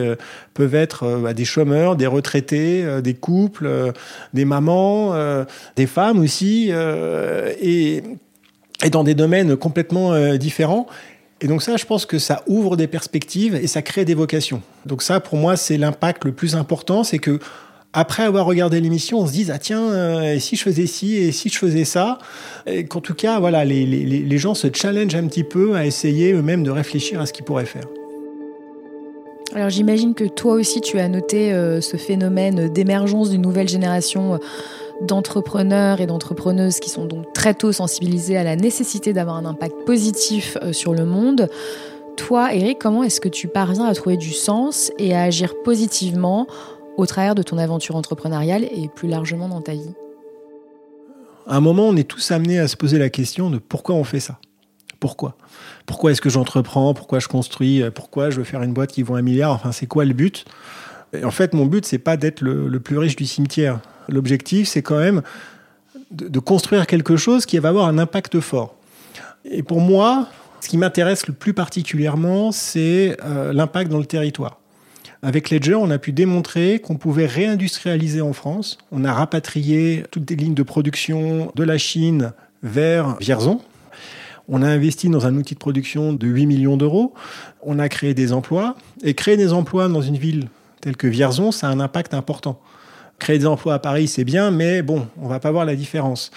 peuvent 0.56 0.74
être 0.74 1.20
bah, 1.22 1.36
des 1.36 1.46
chômeurs, 1.46 1.96
des 1.96 2.08
retraités, 2.08 3.02
des 3.04 3.14
couples, 3.14 3.94
des 4.34 4.46
mamans, 4.46 5.16
des 5.76 5.86
femmes 5.86 6.20
aussi, 6.20 6.72
et, 6.72 8.04
et 8.84 8.90
dans 8.90 9.04
des 9.04 9.14
domaines 9.14 9.56
complètement 9.56 10.36
différents. 10.38 10.88
Et 11.44 11.48
donc 11.48 11.62
ça, 11.62 11.76
je 11.76 11.86
pense 11.86 12.06
que 12.06 12.20
ça 12.20 12.42
ouvre 12.48 12.78
des 12.78 12.88
perspectives 12.88 13.54
et 13.54 13.68
ça 13.68 13.82
crée 13.82 14.06
des 14.06 14.16
vocations. 14.16 14.62
Donc 14.86 15.04
ça, 15.04 15.20
pour 15.20 15.38
moi, 15.38 15.58
c'est 15.58 15.78
l'impact 15.78 16.24
le 16.24 16.32
plus 16.32 16.56
important, 16.56 17.04
c'est 17.04 17.20
que 17.20 17.38
après 17.92 18.24
avoir 18.24 18.46
regardé 18.46 18.80
l'émission, 18.80 19.20
on 19.20 19.28
se 19.28 19.34
dise 19.34 19.52
ah 19.52 19.60
tiens, 19.60 19.84
euh, 19.84 20.34
et 20.34 20.40
si 20.40 20.56
je 20.56 20.64
faisais 20.64 20.88
ci 20.88 21.18
et 21.18 21.32
si 21.32 21.50
je 21.50 21.58
faisais 21.60 21.84
ça, 21.86 22.18
qu'en 22.90 23.02
tout 23.02 23.14
cas, 23.14 23.40
voilà, 23.40 23.66
les, 23.66 23.86
les, 23.86 24.04
les 24.06 24.38
gens 24.38 24.56
se 24.56 24.68
challengent 24.74 25.16
un 25.16 25.28
petit 25.28 25.44
peu 25.44 25.76
à 25.76 25.86
essayer 25.86 26.32
eux-mêmes 26.32 26.64
de 26.64 26.72
réfléchir 26.72 27.22
à 27.22 27.26
ce 27.26 27.34
qu'ils 27.34 27.46
pourraient 27.46 27.66
faire. 27.66 27.86
Alors 29.54 29.70
j'imagine 29.70 30.16
que 30.16 30.24
toi 30.24 30.54
aussi 30.54 30.82
tu 30.82 30.98
as 30.98 31.08
noté 31.08 31.54
euh, 31.54 31.80
ce 31.80 31.96
phénomène 31.96 32.70
d'émergence 32.70 33.30
d'une 33.30 33.44
nouvelle 33.44 33.70
génération 33.70 34.34
euh, 34.34 34.38
d'entrepreneurs 35.06 36.02
et 36.02 36.08
d'entrepreneuses 36.08 36.80
qui 36.80 36.90
sont 36.90 37.06
donc 37.06 37.34
très 37.34 37.54
tôt 37.54 37.72
sensibilisés 37.72 38.38
à 38.38 38.44
la 38.44 38.56
nécessité 38.56 39.14
d'avoir 39.14 39.36
un 39.36 39.46
impact 39.46 39.86
positif 39.86 40.58
euh, 40.62 40.74
sur 40.74 40.94
le 40.94 41.06
monde. 41.06 41.50
Toi, 42.18 42.54
Eric, 42.54 42.80
comment 42.80 43.04
est-ce 43.04 43.20
que 43.20 43.30
tu 43.30 43.48
parviens 43.48 43.86
à 43.86 43.94
trouver 43.94 44.18
du 44.18 44.32
sens 44.32 44.92
et 45.00 45.16
à 45.16 45.24
agir 45.24 45.56
positivement 45.64 46.48
au 46.98 47.06
travers 47.06 47.36
de 47.36 47.44
ton 47.44 47.58
aventure 47.58 47.96
entrepreneuriale 47.96 48.64
et 48.64 48.90
plus 48.94 49.08
largement 49.08 49.48
dans 49.48 49.62
ta 49.62 49.74
vie? 49.74 49.94
À 51.48 51.58
un 51.58 51.62
moment, 51.62 51.88
on 51.88 51.96
est 51.96 52.08
tous 52.08 52.32
amenés 52.32 52.60
à 52.60 52.68
se 52.68 52.78
poser 52.78 52.98
la 52.98 53.10
question 53.10 53.50
de 53.50 53.58
pourquoi 53.58 53.96
on 53.96 54.04
fait 54.04 54.20
ça? 54.20 54.40
Pourquoi? 55.00 55.36
Pourquoi 55.86 56.12
est-ce 56.12 56.22
que 56.22 56.30
j'entreprends? 56.30 56.94
Pourquoi 56.94 57.20
je 57.20 57.28
construis? 57.28 57.84
Pourquoi 57.94 58.30
je 58.30 58.38
veux 58.38 58.46
faire 58.46 58.64
une 58.64 58.74
boîte 58.74 58.92
qui 58.92 59.04
vaut 59.04 59.16
un 59.16 59.22
milliard? 59.22 59.52
Enfin, 59.52 59.74
c'est 59.74 59.88
quoi 59.88 60.06
le 60.06 60.14
but? 60.14 60.46
En 61.24 61.32
fait, 61.32 61.54
mon 61.54 61.66
but, 61.66 61.86
c'est 61.86 62.00
pas 62.00 62.16
d'être 62.16 62.42
le, 62.42 62.68
le, 62.68 62.80
plus 62.80 62.98
riche 62.98 63.16
du 63.16 63.26
cimetière. 63.26 63.80
L'objectif, 64.14 64.68
c'est 64.68 64.84
quand 64.84 65.00
même 65.00 65.24
de, 66.12 66.40
construire 66.40 66.86
quelque 66.86 67.18
chose 67.18 67.46
qui 67.46 67.58
va 67.58 67.70
avoir 67.70 67.88
un 67.88 67.98
impact 67.98 68.40
fort. 68.40 68.76
Et 69.44 69.64
pour 69.64 69.82
moi, 69.82 70.30
ce 70.62 70.70
qui 70.70 70.78
m'intéresse 70.78 71.26
le 71.28 71.34
plus 71.34 71.54
particulièrement, 71.54 72.52
c'est 72.52 73.18
euh, 73.26 73.52
l'impact 73.54 73.90
dans 73.90 73.98
le 73.98 74.06
territoire. 74.06 74.60
Avec 75.24 75.50
Ledger, 75.50 75.76
on 75.76 75.90
a 75.90 75.98
pu 75.98 76.12
démontrer 76.12 76.80
qu'on 76.80 76.96
pouvait 76.96 77.26
réindustrialiser 77.26 78.22
en 78.22 78.34
France. 78.34 78.78
On 78.92 79.04
a 79.04 79.14
rapatrié 79.14 80.04
toutes 80.12 80.30
les 80.30 80.36
lignes 80.36 80.54
de 80.54 80.64
production 80.64 81.52
de 81.56 81.64
la 81.64 81.78
Chine 81.78 82.34
vers 82.62 83.18
Vierzon. 83.20 83.62
On 84.48 84.62
a 84.62 84.68
investi 84.68 85.10
dans 85.10 85.26
un 85.26 85.36
outil 85.38 85.56
de 85.56 85.60
production 85.60 86.14
de 86.14 86.28
8 86.28 86.46
millions 86.46 86.78
d'euros. 86.78 87.14
On 87.64 87.80
a 87.80 87.90
créé 87.90 88.14
des 88.14 88.32
emplois. 88.34 88.76
Et 89.02 89.14
créer 89.14 89.38
des 89.38 89.54
emplois 89.54 89.88
dans 89.88 90.02
une 90.02 90.18
ville 90.18 90.50
telle 90.82 90.98
que 90.98 91.08
Vierzon, 91.08 91.52
ça 91.52 91.68
a 91.68 91.72
un 91.72 91.80
impact 91.80 92.14
important. 92.14 92.60
Créer 93.20 93.40
des 93.40 93.46
emplois 93.46 93.76
à 93.76 93.80
Paris, 93.80 94.08
c'est 94.08 94.24
bien, 94.24 94.52
mais 94.52 94.82
bon, 94.82 95.08
on 95.22 95.28
va 95.28 95.40
pas 95.40 95.52
voir 95.52 95.66
la 95.66 95.76
différence. 95.76 96.32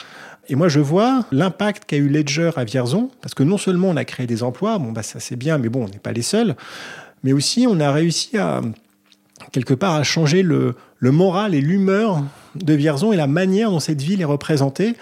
Et 0.49 0.55
moi, 0.55 0.69
je 0.69 0.81
vois 0.81 1.25
l'impact 1.33 1.85
qu'a 1.87 1.97
eu 1.97 2.09
Ledger 2.09 2.51
à 2.57 2.65
Vierzon, 2.65 3.11
parce 3.21 3.35
que 3.35 3.43
non 3.43 3.59
seulement 3.59 3.89
on 3.89 3.97
a 3.97 4.05
créé 4.05 4.27
des 4.27 4.43
emplois, 4.43 4.79
bon, 4.79 4.93
bah, 4.93 5.03
ça 5.03 5.19
c'est 5.19 5.37
bien, 5.37 5.59
mais 5.59 5.69
bon, 5.69 5.85
on 5.85 5.89
n'est 5.89 5.99
pas 5.99 6.13
les 6.13 6.23
seuls, 6.23 6.55
mais 7.25 7.33
aussi 7.33 7.67
on 7.69 7.81
a 7.81 7.91
réussi 7.91 8.39
à, 8.39 8.61
quelque 9.53 9.75
part, 9.75 9.95
à 9.95 10.05
changer 10.05 10.43
le, 10.43 10.77
le 10.99 11.11
moral 11.11 11.55
et 11.55 11.61
l'humeur 11.61 12.23
de 12.55 12.75
Vierzon 12.75 13.13
et 13.13 13.17
la 13.17 13.27
manière 13.27 13.71
dont 13.71 13.81
cette 13.81 14.01
ville 14.01 14.21
est 14.21 14.27
représentée. 14.27 14.95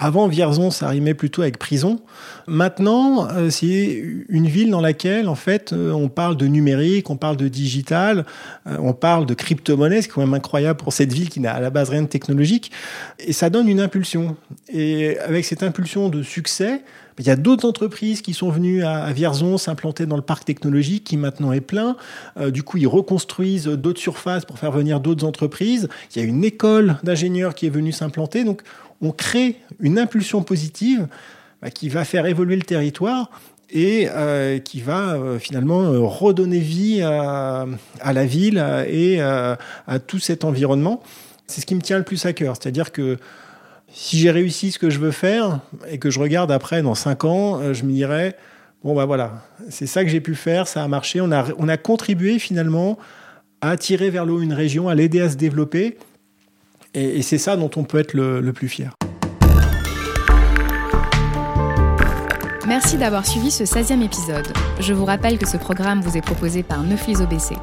Avant, 0.00 0.28
Vierzon, 0.28 0.70
ça 0.70 0.88
rimait 0.88 1.14
plutôt 1.14 1.42
avec 1.42 1.58
prison. 1.58 2.00
Maintenant, 2.46 3.26
euh, 3.32 3.50
c'est 3.50 4.00
une 4.28 4.46
ville 4.46 4.70
dans 4.70 4.80
laquelle, 4.80 5.28
en 5.28 5.34
fait, 5.34 5.72
euh, 5.72 5.90
on 5.90 6.08
parle 6.08 6.36
de 6.36 6.46
numérique, 6.46 7.10
on 7.10 7.16
parle 7.16 7.36
de 7.36 7.48
digital, 7.48 8.24
euh, 8.68 8.76
on 8.80 8.92
parle 8.92 9.26
de 9.26 9.34
crypto-monnaie, 9.34 10.00
c'est 10.02 10.08
quand 10.08 10.20
même 10.20 10.34
incroyable 10.34 10.78
pour 10.78 10.92
cette 10.92 11.12
ville 11.12 11.28
qui 11.28 11.40
n'a 11.40 11.52
à 11.52 11.60
la 11.60 11.70
base 11.70 11.90
rien 11.90 12.02
de 12.02 12.06
technologique. 12.06 12.70
Et 13.18 13.32
ça 13.32 13.50
donne 13.50 13.68
une 13.68 13.80
impulsion. 13.80 14.36
Et 14.68 15.18
avec 15.18 15.44
cette 15.44 15.64
impulsion 15.64 16.08
de 16.08 16.22
succès, 16.22 16.82
il 17.18 17.26
y 17.26 17.30
a 17.30 17.36
d'autres 17.36 17.66
entreprises 17.66 18.22
qui 18.22 18.32
sont 18.32 18.50
venues 18.50 18.84
à 18.84 19.12
Vierzon 19.12 19.58
s'implanter 19.58 20.06
dans 20.06 20.16
le 20.16 20.22
parc 20.22 20.44
technologique 20.44 21.04
qui 21.04 21.16
maintenant 21.16 21.52
est 21.52 21.60
plein. 21.60 21.96
Euh, 22.38 22.50
du 22.50 22.62
coup, 22.62 22.76
ils 22.78 22.86
reconstruisent 22.86 23.66
d'autres 23.66 24.00
surfaces 24.00 24.44
pour 24.44 24.58
faire 24.58 24.70
venir 24.70 25.00
d'autres 25.00 25.26
entreprises. 25.26 25.88
Il 26.14 26.22
y 26.22 26.24
a 26.24 26.28
une 26.28 26.44
école 26.44 26.96
d'ingénieurs 27.02 27.54
qui 27.54 27.66
est 27.66 27.70
venue 27.70 27.92
s'implanter. 27.92 28.44
Donc, 28.44 28.62
on 29.00 29.12
crée 29.12 29.56
une 29.80 29.98
impulsion 29.98 30.42
positive 30.42 31.08
bah, 31.62 31.70
qui 31.70 31.88
va 31.88 32.04
faire 32.04 32.26
évoluer 32.26 32.56
le 32.56 32.62
territoire 32.62 33.30
et 33.70 34.08
euh, 34.10 34.58
qui 34.58 34.80
va 34.80 35.14
euh, 35.14 35.38
finalement 35.38 35.82
euh, 35.82 35.98
redonner 36.00 36.58
vie 36.58 37.02
à, 37.02 37.66
la 38.04 38.26
ville 38.26 38.64
et 38.88 39.20
à 39.20 39.58
tout 40.06 40.18
cet 40.18 40.44
environnement. 40.44 41.02
C'est 41.46 41.60
ce 41.60 41.66
qui 41.66 41.74
me 41.74 41.80
tient 41.80 41.98
le 41.98 42.04
plus 42.04 42.26
à 42.26 42.32
cœur. 42.32 42.56
C'est-à-dire 42.60 42.92
que 42.92 43.18
si 43.90 44.18
j'ai 44.18 44.30
réussi 44.30 44.70
ce 44.70 44.78
que 44.78 44.90
je 44.90 44.98
veux 44.98 45.10
faire 45.10 45.60
et 45.88 45.98
que 45.98 46.10
je 46.10 46.20
regarde 46.20 46.52
après 46.52 46.82
dans 46.82 46.94
cinq 46.94 47.24
ans, 47.24 47.72
je 47.72 47.84
me 47.84 47.92
dirais 47.92 48.36
bon 48.84 48.94
bah 48.94 49.06
voilà, 49.06 49.42
c'est 49.70 49.86
ça 49.86 50.04
que 50.04 50.10
j'ai 50.10 50.20
pu 50.20 50.34
faire, 50.34 50.68
ça 50.68 50.84
a 50.84 50.88
marché, 50.88 51.20
on 51.20 51.32
a, 51.32 51.46
on 51.58 51.68
a 51.68 51.76
contribué 51.76 52.38
finalement 52.38 52.98
à 53.60 53.76
tirer 53.76 54.10
vers 54.10 54.24
l'eau 54.24 54.40
une 54.40 54.52
région, 54.52 54.88
à 54.88 54.94
l'aider 54.94 55.20
à 55.20 55.30
se 55.30 55.36
développer. 55.36 55.96
Et, 56.98 57.22
c'est 57.22 57.38
ça 57.38 57.56
dont 57.56 57.70
on 57.76 57.84
peut 57.84 57.98
être 57.98 58.12
le, 58.12 58.52
plus 58.52 58.68
fier. 58.68 58.92
Merci 62.66 62.96
d'avoir 62.96 63.24
suivi 63.24 63.52
ce 63.52 63.62
16e 63.62 64.02
épisode. 64.02 64.48
Je 64.80 64.92
vous 64.92 65.04
rappelle 65.04 65.38
que 65.38 65.48
ce 65.48 65.56
programme 65.56 66.00
vous 66.00 66.16
est 66.16 66.22
proposé 66.22 66.64
par 66.64 66.82
Neuflis 66.82 67.22
OBC. 67.22 67.54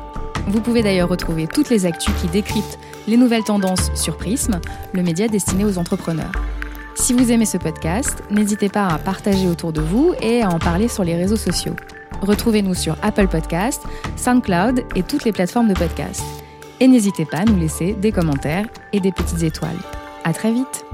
Vous 0.48 0.62
pouvez 0.62 0.84
d'ailleurs 0.84 1.10
retrouver 1.10 1.48
toutes 1.48 1.70
les 1.70 1.86
actus 1.86 2.14
qui 2.22 2.28
décryptent 2.28 2.80
les 3.08 3.18
nouvelles 3.18 3.44
tendances 3.44 3.92
sur 3.94 4.16
Prism, 4.16 4.62
le 4.94 5.04
média 5.04 5.28
destiné 5.28 5.66
aux 5.66 5.78
entrepreneurs. 5.78 6.32
Si 6.96 7.12
vous 7.12 7.30
aimez 7.30 7.46
ce 7.46 7.58
podcast, 7.58 8.24
n'hésitez 8.32 8.70
pas 8.70 8.88
à 8.88 8.98
partager 8.98 9.48
autour 9.48 9.74
de 9.74 9.82
vous 9.82 10.14
et 10.22 10.44
à 10.44 10.50
en 10.50 10.60
parler 10.60 10.88
sur 10.88 11.04
les 11.04 11.16
réseaux 11.16 11.36
sociaux. 11.36 11.76
Retrouvez-nous 12.22 12.74
sur 12.74 12.96
Apple 13.02 13.28
Podcast, 13.28 13.84
SoundCloud 14.16 14.86
et 14.96 15.04
toutes 15.04 15.26
les 15.26 15.34
plateformes 15.34 15.68
de 15.68 15.74
podcast. 15.74 16.24
Et 16.80 16.88
n'hésitez 16.88 17.26
pas 17.26 17.40
à 17.40 17.46
nous 17.46 17.58
laisser 17.58 17.94
des 17.94 18.12
commentaires 18.12 18.68
et 18.94 19.00
des 19.00 19.12
petites 19.12 19.44
étoiles. 19.44 19.80
À 20.24 20.34
très 20.34 20.52
vite! 20.52 20.86